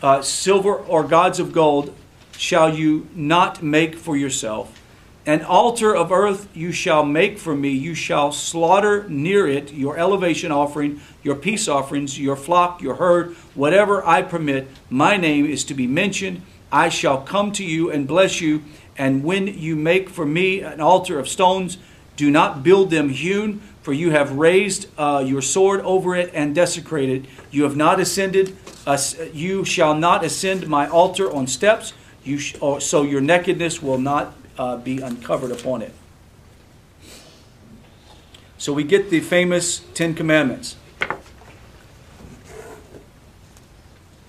[0.00, 1.94] uh, silver or gods of gold,
[2.34, 4.80] shall you not make for yourself.
[5.26, 7.68] An altar of earth you shall make for me.
[7.68, 13.34] You shall slaughter near it your elevation offering, your peace offerings, your flock, your herd,
[13.54, 14.68] whatever I permit.
[14.88, 16.40] My name is to be mentioned.
[16.72, 18.62] I shall come to you and bless you.
[18.96, 21.76] And when you make for me an altar of stones,
[22.16, 26.54] do not build them hewn, for you have raised uh, your sword over it and
[26.54, 27.26] desecrated.
[27.50, 28.56] You have not ascended.
[28.86, 28.98] Uh,
[29.32, 31.92] you shall not ascend my altar on steps.
[32.24, 35.92] You sh- or, so your nakedness will not uh, be uncovered upon it.
[38.58, 40.76] So we get the famous Ten Commandments.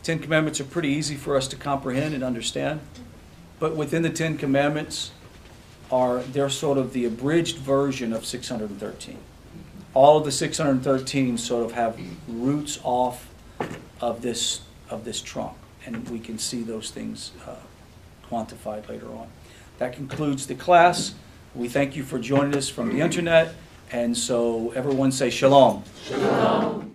[0.02, 2.82] Ten Commandments are pretty easy for us to comprehend and understand,
[3.60, 5.12] but within the Ten Commandments
[5.94, 9.20] are they're sort of the abridged version of 613.
[9.94, 13.30] All of the 613 sort of have roots off
[14.02, 17.56] of this of this trunk, and we can see those things uh,
[18.28, 19.28] quantified later on.
[19.78, 21.14] That concludes the class.
[21.54, 23.54] We thank you for joining us from the internet.
[23.92, 25.84] And so everyone say shalom.
[26.08, 26.93] Shalom.